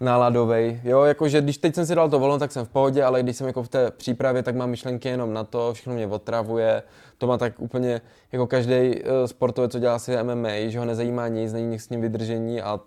náladový. 0.00 0.80
Jo, 0.84 1.02
jakože 1.02 1.40
když 1.40 1.58
teď 1.58 1.74
jsem 1.74 1.86
si 1.86 1.94
dal 1.94 2.10
to 2.10 2.18
volno, 2.18 2.38
tak 2.38 2.52
jsem 2.52 2.64
v 2.64 2.68
pohodě, 2.68 3.04
ale 3.04 3.22
když 3.22 3.36
jsem 3.36 3.46
jako 3.46 3.62
v 3.62 3.68
té 3.68 3.90
přípravě, 3.90 4.42
tak 4.42 4.56
mám 4.56 4.70
myšlenky 4.70 5.08
jenom 5.08 5.32
na 5.32 5.44
to, 5.44 5.74
všechno 5.74 5.94
mě 5.94 6.06
otravuje. 6.06 6.82
To 7.18 7.26
má 7.26 7.38
tak 7.38 7.52
úplně 7.58 8.00
jako 8.32 8.46
každý 8.46 8.74
uh, 8.74 9.10
sportovec, 9.26 9.72
co 9.72 9.78
dělá 9.78 9.98
si 9.98 10.16
MMA, 10.22 10.50
že 10.66 10.78
ho 10.78 10.84
nezajímá 10.84 11.28
nic, 11.28 11.52
není 11.52 11.66
nic 11.66 11.84
s 11.84 11.88
ním 11.88 12.00
vydržení 12.00 12.62
a 12.62 12.80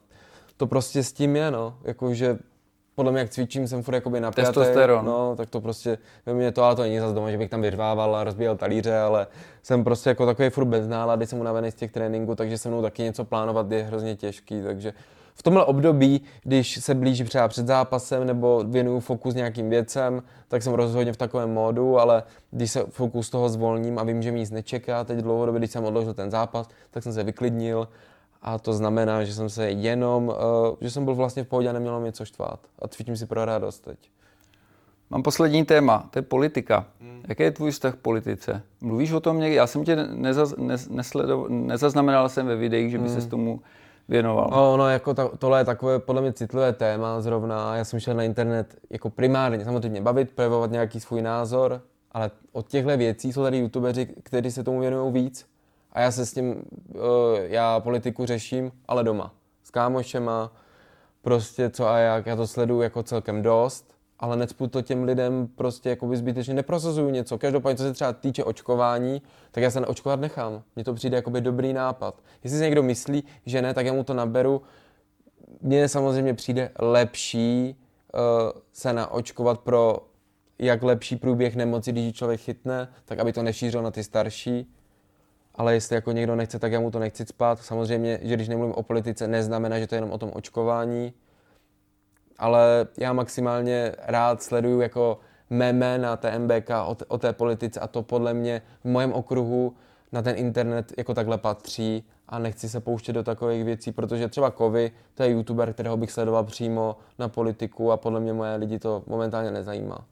to 0.57 0.67
prostě 0.67 1.03
s 1.03 1.13
tím 1.13 1.35
je, 1.35 1.51
no. 1.51 1.77
Jakože 1.83 2.37
podle 2.99 3.11
mě, 3.11 3.19
jak 3.19 3.29
cvičím, 3.29 3.67
jsem 3.67 3.83
furt 3.83 3.95
jakoby 3.95 4.19
napjatý. 4.19 4.47
Testosteron. 4.47 5.05
No, 5.05 5.35
tak 5.35 5.49
to 5.49 5.61
prostě, 5.61 5.97
ve 6.25 6.33
mně 6.33 6.51
to, 6.51 6.63
ale 6.63 6.75
to 6.75 6.81
není 6.81 6.99
zase 6.99 7.15
doma, 7.15 7.31
že 7.31 7.37
bych 7.37 7.49
tam 7.49 7.61
vyrvával 7.61 8.15
a 8.15 8.23
rozbíjel 8.23 8.57
talíře, 8.57 8.97
ale 8.97 9.27
jsem 9.63 9.83
prostě 9.83 10.09
jako 10.09 10.25
takový 10.25 10.49
furt 10.49 10.65
bez 10.65 10.87
nálady, 10.87 11.27
jsem 11.27 11.39
unavený 11.39 11.71
z 11.71 11.75
těch 11.75 11.91
tréninků, 11.91 12.35
takže 12.35 12.57
se 12.57 12.69
mnou 12.69 12.81
taky 12.81 13.03
něco 13.03 13.25
plánovat 13.25 13.71
je 13.71 13.83
hrozně 13.83 14.15
těžký, 14.15 14.61
takže 14.63 14.93
v 15.33 15.43
tomhle 15.43 15.65
období, 15.65 16.21
když 16.43 16.83
se 16.83 16.95
blíží 16.95 17.23
třeba 17.23 17.47
před 17.47 17.67
zápasem 17.67 18.27
nebo 18.27 18.63
věnuju 18.67 18.99
fokus 18.99 19.33
nějakým 19.33 19.69
věcem, 19.69 20.23
tak 20.47 20.63
jsem 20.63 20.73
rozhodně 20.73 21.13
v 21.13 21.17
takovém 21.17 21.49
módu, 21.49 21.99
ale 21.99 22.23
když 22.51 22.71
se 22.71 22.83
fokus 22.89 23.29
toho 23.29 23.49
zvolním 23.49 23.99
a 23.99 24.03
vím, 24.03 24.21
že 24.21 24.31
mi 24.31 24.39
nic 24.39 24.51
nečeká, 24.51 25.03
teď 25.03 25.19
dlouhodobě, 25.19 25.59
když 25.59 25.71
jsem 25.71 25.85
odložil 25.85 26.13
ten 26.13 26.31
zápas, 26.31 26.67
tak 26.91 27.03
jsem 27.03 27.13
se 27.13 27.23
vyklidnil 27.23 27.87
a 28.41 28.59
to 28.59 28.73
znamená, 28.73 29.23
že 29.23 29.33
jsem 29.33 29.49
se 29.49 29.71
jenom, 29.71 30.27
uh, 30.27 30.35
že 30.81 30.91
jsem 30.91 31.05
byl 31.05 31.15
vlastně 31.15 31.43
v 31.43 31.47
pohodě 31.47 31.69
a 31.69 31.73
nemělo 31.73 31.99
mě 31.99 32.11
co 32.11 32.25
štvát. 32.25 32.59
A 32.79 32.87
cvičím 32.87 33.17
si 33.17 33.25
pro 33.25 33.45
radost 33.45 33.79
teď. 33.79 33.97
Mám 35.09 35.23
poslední 35.23 35.65
téma, 35.65 36.09
to 36.11 36.19
je 36.19 36.23
politika. 36.23 36.85
Hmm. 37.01 37.23
Jaký 37.27 37.43
je 37.43 37.51
tvůj 37.51 37.71
vztah 37.71 37.93
k 37.93 37.97
politice? 37.97 38.61
Mluvíš 38.81 39.11
o 39.11 39.19
tom 39.19 39.39
někdy? 39.39 39.55
Já 39.55 39.67
jsem 39.67 39.83
tě 39.83 39.95
nezaz, 39.95 40.53
ne, 40.57 40.75
nesledoval, 40.89 41.49
nezaznamenal 41.49 42.29
jsem 42.29 42.47
ve 42.47 42.55
videích, 42.55 42.91
že 42.91 42.97
by 42.97 43.09
hmm. 43.09 43.21
se 43.21 43.27
tomu 43.27 43.61
věnoval. 44.09 44.49
No, 44.51 44.77
no 44.77 44.89
jako 44.89 45.13
to, 45.13 45.31
tohle 45.39 45.59
je 45.59 45.65
takové 45.65 45.99
podle 45.99 46.21
mě 46.21 46.33
citlivé 46.33 46.73
téma 46.73 47.21
zrovna. 47.21 47.75
Já 47.75 47.85
jsem 47.85 47.99
šel 47.99 48.13
na 48.13 48.23
internet 48.23 48.75
jako 48.89 49.09
primárně 49.09 49.65
samozřejmě 49.65 50.01
bavit, 50.01 50.31
projevovat 50.31 50.71
nějaký 50.71 50.99
svůj 50.99 51.21
názor, 51.21 51.81
ale 52.11 52.31
od 52.51 52.67
těchto 52.67 52.97
věcí 52.97 53.33
jsou 53.33 53.43
tady 53.43 53.57
youtubeři, 53.57 54.05
kteří 54.23 54.51
se 54.51 54.63
tomu 54.63 54.79
věnují 54.79 55.13
víc. 55.13 55.45
A 55.91 56.01
já 56.01 56.11
se 56.11 56.25
s 56.25 56.33
tím, 56.33 56.51
uh, 56.51 57.01
já 57.39 57.79
politiku 57.79 58.25
řeším, 58.25 58.71
ale 58.87 59.03
doma. 59.03 59.33
S 59.63 59.71
kámošema, 59.71 60.51
prostě 61.21 61.69
co 61.69 61.87
a 61.87 61.97
jak, 61.97 62.25
já 62.25 62.35
to 62.35 62.47
sleduju 62.47 62.81
jako 62.81 63.03
celkem 63.03 63.41
dost 63.41 63.99
ale 64.19 64.37
necpu 64.37 64.67
to 64.67 64.81
těm 64.81 65.03
lidem 65.03 65.47
prostě 65.55 65.89
jako 65.89 66.15
zbytečně 66.15 66.53
neprosazuju 66.53 67.09
něco. 67.09 67.37
Každopádně, 67.37 67.77
co 67.77 67.83
se 67.83 67.93
třeba 67.93 68.13
týče 68.13 68.43
očkování, 68.43 69.21
tak 69.51 69.63
já 69.63 69.71
se 69.71 69.85
očkovat 69.85 70.19
nechám. 70.19 70.63
Mně 70.75 70.83
to 70.83 70.93
přijde 70.93 71.15
jako 71.15 71.29
by 71.29 71.41
dobrý 71.41 71.73
nápad. 71.73 72.21
Jestli 72.43 72.57
si 72.57 72.63
někdo 72.63 72.83
myslí, 72.83 73.23
že 73.45 73.61
ne, 73.61 73.73
tak 73.73 73.85
já 73.85 73.93
mu 73.93 74.03
to 74.03 74.13
naberu. 74.13 74.61
Mně 75.61 75.87
samozřejmě 75.87 76.33
přijde 76.33 76.71
lepší 76.79 77.75
uh, 78.13 78.21
se 78.73 78.93
naočkovat 78.93 79.59
pro 79.59 79.97
jak 80.59 80.83
lepší 80.83 81.15
průběh 81.15 81.55
nemoci, 81.55 81.91
když 81.91 82.15
člověk 82.15 82.41
chytne, 82.41 82.87
tak 83.05 83.19
aby 83.19 83.33
to 83.33 83.43
nešířil 83.43 83.81
na 83.81 83.91
ty 83.91 84.03
starší. 84.03 84.73
Ale 85.59 85.73
jestli 85.73 85.95
jako 85.95 86.11
někdo 86.11 86.35
nechce, 86.35 86.59
tak 86.59 86.71
já 86.71 86.79
mu 86.79 86.91
to 86.91 86.99
nechci 86.99 87.25
spát. 87.25 87.59
Samozřejmě, 87.59 88.19
že 88.21 88.35
když 88.35 88.47
nemluvím 88.47 88.75
o 88.75 88.83
politice, 88.83 89.27
neznamená, 89.27 89.79
že 89.79 89.87
to 89.87 89.95
je 89.95 89.97
jenom 89.97 90.11
o 90.11 90.17
tom 90.17 90.31
očkování 90.33 91.13
ale 92.39 92.87
já 92.97 93.13
maximálně 93.13 93.91
rád 93.99 94.43
sleduju 94.43 94.81
jako 94.81 95.19
meme 95.49 95.97
na 95.97 96.17
té 96.17 96.39
MBK 96.39 96.69
o, 96.85 96.95
t- 96.95 97.05
o 97.07 97.17
té 97.17 97.33
politice 97.33 97.79
a 97.79 97.87
to 97.87 98.03
podle 98.03 98.33
mě 98.33 98.61
v 98.81 98.85
mojem 98.85 99.13
okruhu 99.13 99.73
na 100.11 100.21
ten 100.21 100.37
internet 100.37 100.93
jako 100.97 101.13
takhle 101.13 101.37
patří 101.37 102.07
a 102.27 102.39
nechci 102.39 102.69
se 102.69 102.79
pouštět 102.79 103.13
do 103.13 103.23
takových 103.23 103.63
věcí, 103.63 103.91
protože 103.91 104.27
třeba 104.27 104.51
Kovy, 104.51 104.91
to 105.13 105.23
je 105.23 105.29
youtuber, 105.29 105.73
kterého 105.73 105.97
bych 105.97 106.11
sledoval 106.11 106.43
přímo 106.43 106.97
na 107.19 107.27
politiku 107.27 107.91
a 107.91 107.97
podle 107.97 108.19
mě 108.19 108.33
moje 108.33 108.55
lidi 108.55 108.79
to 108.79 109.03
momentálně 109.07 109.51
nezajímá. 109.51 110.05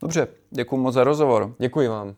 Dobře, 0.00 0.28
děkuji 0.50 0.76
moc 0.76 0.94
za 0.94 1.04
rozhovor. 1.04 1.54
Děkuji 1.58 1.88
vám. 1.88 2.14